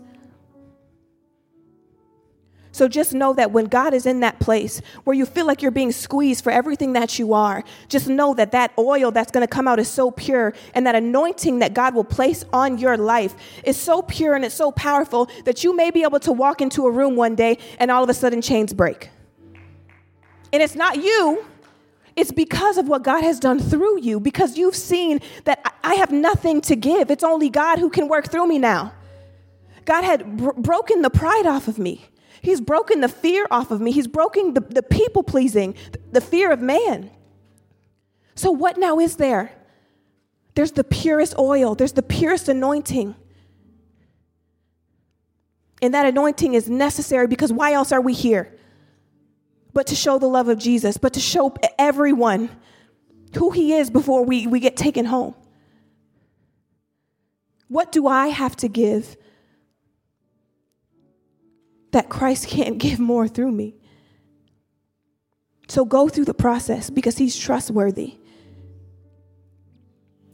So 2.73 2.87
just 2.87 3.13
know 3.13 3.33
that 3.33 3.51
when 3.51 3.65
God 3.65 3.93
is 3.93 4.07
in 4.07 4.21
that 4.21 4.39
place 4.39 4.81
where 5.03 5.15
you 5.15 5.27
feel 5.27 5.45
like 5.45 5.61
you're 5.61 5.69
being 5.69 5.91
squeezed 5.91 6.43
for 6.43 6.51
everything 6.51 6.93
that 6.93 7.19
you 7.19 7.33
are, 7.33 7.63
just 7.87 8.07
know 8.09 8.33
that 8.33 8.51
that 8.51 8.73
oil 8.79 9.11
that's 9.11 9.31
going 9.31 9.45
to 9.45 9.47
come 9.47 9.67
out 9.67 9.77
is 9.79 9.87
so 9.87 10.09
pure 10.09 10.55
and 10.73 10.87
that 10.87 10.95
anointing 10.95 11.59
that 11.59 11.75
God 11.75 11.93
will 11.93 12.03
place 12.03 12.43
on 12.51 12.79
your 12.79 12.97
life 12.97 13.35
is 13.63 13.77
so 13.77 14.01
pure 14.01 14.33
and 14.33 14.43
it's 14.43 14.55
so 14.55 14.71
powerful 14.71 15.29
that 15.45 15.63
you 15.63 15.75
may 15.75 15.91
be 15.91 16.01
able 16.01 16.19
to 16.21 16.33
walk 16.33 16.61
into 16.61 16.87
a 16.87 16.91
room 16.91 17.15
one 17.15 17.35
day 17.35 17.59
and 17.77 17.91
all 17.91 18.03
of 18.03 18.09
a 18.09 18.13
sudden 18.13 18.41
chains 18.41 18.73
break. 18.73 19.11
And 20.53 20.61
it's 20.61 20.75
not 20.75 21.03
you. 21.03 21.43
It's 22.15 22.31
because 22.31 22.77
of 22.77 22.87
what 22.87 23.03
God 23.03 23.23
has 23.23 23.39
done 23.39 23.59
through 23.59 24.01
you, 24.01 24.19
because 24.19 24.55
you've 24.55 24.75
seen 24.75 25.19
that 25.45 25.75
I 25.83 25.95
have 25.95 26.11
nothing 26.11 26.61
to 26.61 26.75
give. 26.75 27.09
It's 27.09 27.23
only 27.23 27.49
God 27.49 27.79
who 27.79 27.89
can 27.89 28.07
work 28.07 28.29
through 28.29 28.47
me 28.47 28.59
now. 28.59 28.93
God 29.85 30.03
had 30.03 30.37
br- 30.37 30.51
broken 30.51 31.01
the 31.01 31.09
pride 31.09 31.47
off 31.47 31.67
of 31.67 31.79
me. 31.79 32.05
He's 32.41 32.61
broken 32.61 33.01
the 33.01 33.09
fear 33.09 33.47
off 33.49 33.71
of 33.71 33.81
me. 33.81 33.91
He's 33.91 34.07
broken 34.07 34.53
the, 34.53 34.61
the 34.61 34.83
people 34.83 35.23
pleasing, 35.23 35.75
the 36.11 36.21
fear 36.21 36.51
of 36.51 36.61
man. 36.61 37.09
So, 38.35 38.51
what 38.51 38.77
now 38.77 38.99
is 38.99 39.15
there? 39.15 39.51
There's 40.53 40.73
the 40.73 40.83
purest 40.83 41.35
oil, 41.39 41.73
there's 41.73 41.93
the 41.93 42.03
purest 42.03 42.47
anointing. 42.47 43.15
And 45.81 45.93
that 45.93 46.05
anointing 46.05 46.53
is 46.53 46.69
necessary 46.69 47.27
because 47.27 47.51
why 47.51 47.73
else 47.73 47.91
are 47.91 47.99
we 47.99 48.13
here? 48.13 48.52
But 49.73 49.87
to 49.87 49.95
show 49.95 50.19
the 50.19 50.27
love 50.27 50.49
of 50.49 50.59
Jesus, 50.59 50.97
but 50.97 51.13
to 51.13 51.19
show 51.19 51.53
everyone 51.79 52.49
who 53.35 53.49
he 53.51 53.73
is 53.73 53.89
before 53.89 54.23
we, 54.23 54.45
we 54.45 54.59
get 54.59 54.77
taken 54.77 55.05
home. 55.05 55.35
What 57.67 57.91
do 57.91 58.07
I 58.07 58.27
have 58.27 58.55
to 58.57 58.67
give 58.67 59.17
that 61.93 62.09
Christ 62.09 62.47
can't 62.47 62.77
give 62.85 62.99
more 62.99 63.27
through 63.27 63.53
me. 63.53 63.75
So 65.69 65.85
go 65.85 66.09
through 66.09 66.25
the 66.25 66.33
process 66.33 66.89
because 66.89 67.17
he's 67.17 67.37
trustworthy. 67.39 68.15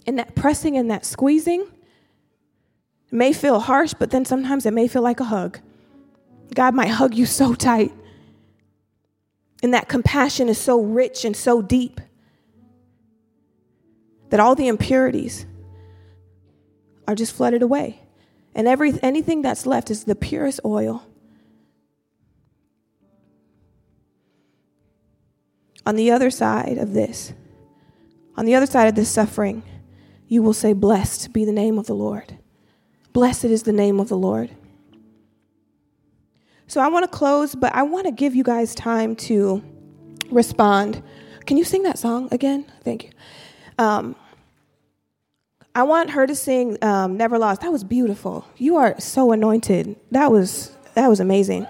And 0.08 0.17
that 0.17 0.34
pressing 0.34 0.75
and 0.75 0.89
that 0.89 1.06
squeezing 1.06 1.67
may 3.12 3.32
feel 3.32 3.60
harsh, 3.60 3.93
but 3.93 4.10
then 4.10 4.25
sometimes 4.25 4.65
it 4.65 4.73
may 4.73 4.88
feel 4.88 5.04
like 5.04 5.19
a 5.19 5.25
hug. 5.25 5.60
God 6.56 6.73
might 6.73 6.89
hug 6.89 7.13
you 7.13 7.28
so 7.28 7.54
tight. 7.54 7.91
And 9.62 9.74
that 9.74 9.89
compassion 9.89 10.50
is 10.50 10.58
so 10.58 10.82
rich 10.82 11.26
and 11.26 11.36
so 11.36 11.62
deep 11.62 12.00
that 14.30 14.39
all 14.39 14.56
the 14.56 14.67
impurities 14.67 15.45
are 17.08 17.15
just 17.15 17.36
flooded 17.36 17.62
away. 17.62 18.02
And 18.56 18.67
every, 18.67 18.93
anything 19.02 19.41
that's 19.41 19.65
left 19.65 19.91
is 19.91 20.04
the 20.06 20.15
purest 20.15 20.60
oil 20.63 21.04
on 25.86 25.95
the 25.95 26.12
other 26.12 26.30
side 26.30 26.78
of 26.78 26.93
this, 26.93 27.34
on 28.38 28.45
the 28.45 28.54
other 28.54 28.67
side 28.67 28.88
of 28.88 28.93
this 28.93 29.10
suffering, 29.10 29.63
you 30.28 30.43
will 30.43 30.54
say, 30.54 30.72
Blessed 30.74 31.34
be 31.34 31.45
the 31.45 31.52
name 31.52 31.80
of 31.80 31.88
the 31.88 31.95
Lord. 31.95 32.38
Blessed 33.12 33.45
is 33.45 33.63
the 33.63 33.74
name 33.74 34.00
of 34.00 34.08
the 34.08 34.17
Lord. 34.17 34.52
So 36.69 36.79
I 36.79 36.88
want 36.88 37.03
to 37.03 37.17
close, 37.17 37.55
but 37.55 37.73
I 37.73 37.82
want 37.82 38.05
to 38.05 38.12
give 38.12 38.36
you 38.36 38.43
guys 38.43 38.75
time 38.75 39.15
to 39.15 39.63
respond. 40.29 41.01
Can 41.47 41.58
you 41.58 41.63
sing 41.63 41.82
that 41.82 41.97
song 41.97 42.29
again? 42.32 42.71
Thank 42.84 43.05
you. 43.05 43.10
Um, 43.79 44.15
I 45.73 45.82
want 45.82 46.12
her 46.12 46.27
to 46.27 46.36
sing 46.36 46.77
um, 46.84 47.17
"Never 47.17 47.39
Lost." 47.39 47.62
That 47.62 47.71
was 47.71 47.84
beautiful. 47.84 48.45
You 48.58 48.75
are 48.75 48.99
so 48.99 49.32
anointed. 49.32 49.95
That 50.12 50.32
was 50.32 50.71
that 50.93 51.08
was 51.08 51.19
amazing. 51.19 51.65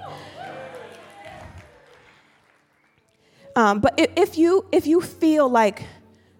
Um, 3.55 3.79
but 3.79 3.93
if 3.97 4.37
you 4.37 4.65
if 4.73 4.85
you 4.85 4.99
feel 4.99 5.47
like 5.47 5.85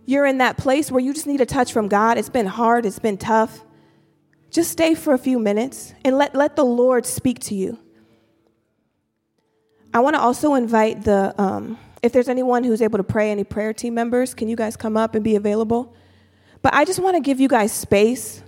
you're 0.06 0.26
in 0.26 0.40
that 0.40 0.58
place 0.58 0.92
where 0.92 1.00
you 1.00 1.14
just 1.14 1.28
need 1.28 1.40
a 1.40 1.46
touch 1.46 1.72
from 1.72 1.88
God, 1.88 2.18
it's 2.18 2.30
been 2.30 2.46
hard, 2.46 2.86
it's 2.86 3.00
been 3.00 3.18
tough, 3.18 3.62
just 4.52 4.70
stay 4.70 4.96
for 4.96 5.14
a 5.14 5.18
few 5.18 5.40
minutes 5.40 5.94
and 6.04 6.18
let, 6.18 6.36
let 6.36 6.58
the 6.58 6.66
Lord 6.66 7.06
speak 7.06 7.40
to 7.40 7.56
you. 7.56 7.80
I 9.94 10.00
want 10.02 10.16
to 10.16 10.22
also 10.22 10.54
invite 10.54 11.04
the, 11.04 11.34
um, 11.42 11.78
if 12.04 12.12
there's 12.12 12.30
anyone 12.30 12.64
who's 12.64 12.82
able 12.82 12.98
to 12.98 13.04
pray, 13.04 13.32
any 13.32 13.44
prayer 13.44 13.74
team 13.74 13.94
members, 13.96 14.34
can 14.34 14.48
you 14.48 14.56
guys 14.56 14.76
come 14.76 14.96
up 14.96 15.16
and 15.16 15.24
be 15.24 15.36
available? 15.36 15.96
But 16.62 16.74
I 16.74 16.86
just 16.86 17.00
want 17.00 17.16
to 17.16 17.22
give 17.22 17.40
you 17.40 17.48
guys 17.48 17.72
space. 17.72 18.44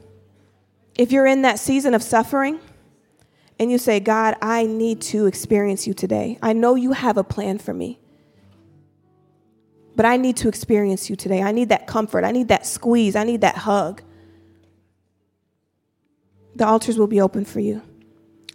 If 0.96 1.12
you're 1.12 1.26
in 1.26 1.42
that 1.44 1.58
season 1.58 1.94
of 1.94 2.04
suffering 2.04 2.60
and 3.58 3.72
you 3.72 3.78
say, 3.78 4.00
God, 4.00 4.36
I 4.42 4.66
need 4.66 5.02
to 5.04 5.26
experience 5.26 5.88
you 5.88 5.94
today, 5.94 6.38
I 6.42 6.54
know 6.54 6.76
you 6.76 6.92
have 6.92 7.18
a 7.18 7.24
plan 7.24 7.58
for 7.58 7.74
me. 7.74 8.00
But 9.96 10.06
I 10.06 10.18
need 10.18 10.38
to 10.38 10.48
experience 10.48 11.10
you 11.10 11.16
today. 11.16 11.42
I 11.42 11.52
need 11.52 11.70
that 11.70 11.88
comfort. 11.88 12.24
I 12.24 12.32
need 12.32 12.48
that 12.50 12.66
squeeze. 12.66 13.16
I 13.16 13.24
need 13.24 13.42
that 13.42 13.58
hug. 13.58 14.02
The 16.56 16.66
altars 16.66 16.98
will 16.98 17.08
be 17.08 17.20
open 17.20 17.46
for 17.46 17.60
you. 17.60 17.82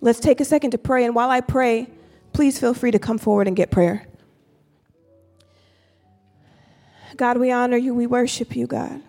Let's 0.01 0.21
take 0.21 0.41
a 0.41 0.45
second 0.45 0.71
to 0.71 0.79
pray. 0.79 1.05
And 1.05 1.15
while 1.15 1.31
I 1.31 1.41
pray, 1.41 1.89
please 2.37 2.59
feel 2.59 2.75
free 2.75 2.91
to 2.91 2.99
come 2.99 3.17
forward 3.17 3.49
and 3.49 3.57
get 3.57 3.71
prayer. 3.71 4.07
God, 7.17 7.39
we 7.39 7.51
honor 7.51 7.79
you. 7.79 7.95
We 7.95 8.07
worship 8.07 8.55
you, 8.55 8.67
God. 8.67 9.01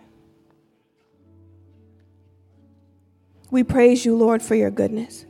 We 3.51 3.65
praise 3.65 4.05
you, 4.05 4.15
Lord, 4.15 4.41
for 4.41 4.55
your 4.55 4.71
goodness. 4.71 5.25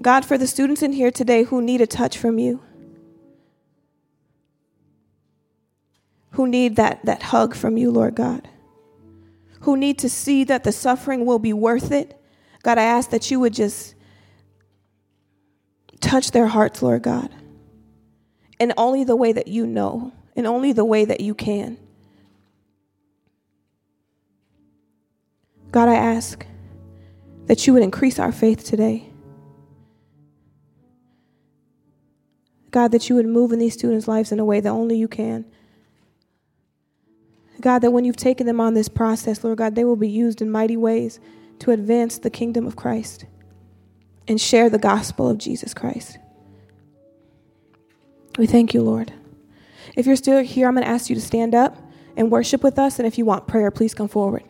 God, 0.00 0.24
for 0.24 0.36
the 0.36 0.48
students 0.48 0.82
in 0.82 0.92
here 0.92 1.12
today 1.12 1.44
who 1.44 1.62
need 1.62 1.80
a 1.80 1.86
touch 1.86 2.18
from 2.18 2.40
you, 2.40 2.60
who 6.32 6.48
need 6.48 6.74
that, 6.74 7.04
that 7.04 7.22
hug 7.22 7.54
from 7.54 7.76
you, 7.76 7.92
Lord 7.92 8.16
God, 8.16 8.48
who 9.60 9.76
need 9.76 10.00
to 10.00 10.10
see 10.10 10.42
that 10.42 10.64
the 10.64 10.72
suffering 10.72 11.24
will 11.24 11.38
be 11.38 11.52
worth 11.52 11.92
it, 11.92 12.20
God, 12.64 12.76
I 12.76 12.82
ask 12.82 13.10
that 13.10 13.30
you 13.30 13.38
would 13.38 13.54
just 13.54 13.94
touch 16.02 16.32
their 16.32 16.48
hearts, 16.48 16.82
Lord 16.82 17.02
God, 17.02 17.30
in 18.58 18.74
only 18.76 19.04
the 19.04 19.16
way 19.16 19.32
that 19.32 19.48
you 19.48 19.66
know, 19.66 20.12
in 20.36 20.44
only 20.44 20.72
the 20.72 20.84
way 20.84 21.06
that 21.06 21.20
you 21.20 21.34
can. 21.34 21.78
God, 25.70 25.88
I 25.88 25.94
ask 25.94 26.44
that 27.46 27.66
you 27.66 27.72
would 27.72 27.82
increase 27.82 28.18
our 28.18 28.32
faith 28.32 28.64
today. 28.64 29.08
God, 32.70 32.92
that 32.92 33.08
you 33.08 33.16
would 33.16 33.26
move 33.26 33.52
in 33.52 33.58
these 33.58 33.74
students' 33.74 34.08
lives 34.08 34.32
in 34.32 34.38
a 34.38 34.44
way 34.44 34.60
that 34.60 34.68
only 34.68 34.96
you 34.96 35.08
can. 35.08 35.44
God, 37.60 37.78
that 37.80 37.92
when 37.92 38.04
you've 38.04 38.16
taken 38.16 38.46
them 38.46 38.60
on 38.60 38.74
this 38.74 38.88
process, 38.88 39.44
Lord 39.44 39.58
God, 39.58 39.74
they 39.74 39.84
will 39.84 39.96
be 39.96 40.08
used 40.08 40.42
in 40.42 40.50
mighty 40.50 40.76
ways 40.76 41.20
to 41.60 41.70
advance 41.70 42.18
the 42.18 42.30
kingdom 42.30 42.66
of 42.66 42.76
Christ 42.76 43.26
and 44.32 44.40
share 44.40 44.68
the 44.68 44.78
gospel 44.78 45.28
of 45.28 45.38
Jesus 45.38 45.72
Christ. 45.72 46.18
We 48.38 48.46
thank 48.46 48.74
you, 48.74 48.82
Lord. 48.82 49.12
If 49.94 50.06
you're 50.06 50.16
still 50.16 50.42
here, 50.42 50.66
I'm 50.66 50.74
going 50.74 50.84
to 50.84 50.90
ask 50.90 51.08
you 51.10 51.14
to 51.14 51.20
stand 51.20 51.54
up 51.54 51.76
and 52.16 52.30
worship 52.30 52.62
with 52.62 52.78
us. 52.78 52.98
And 52.98 53.06
if 53.06 53.18
you 53.18 53.24
want 53.24 53.46
prayer, 53.46 53.70
please 53.70 53.94
come 53.94 54.08
forward. 54.08 54.42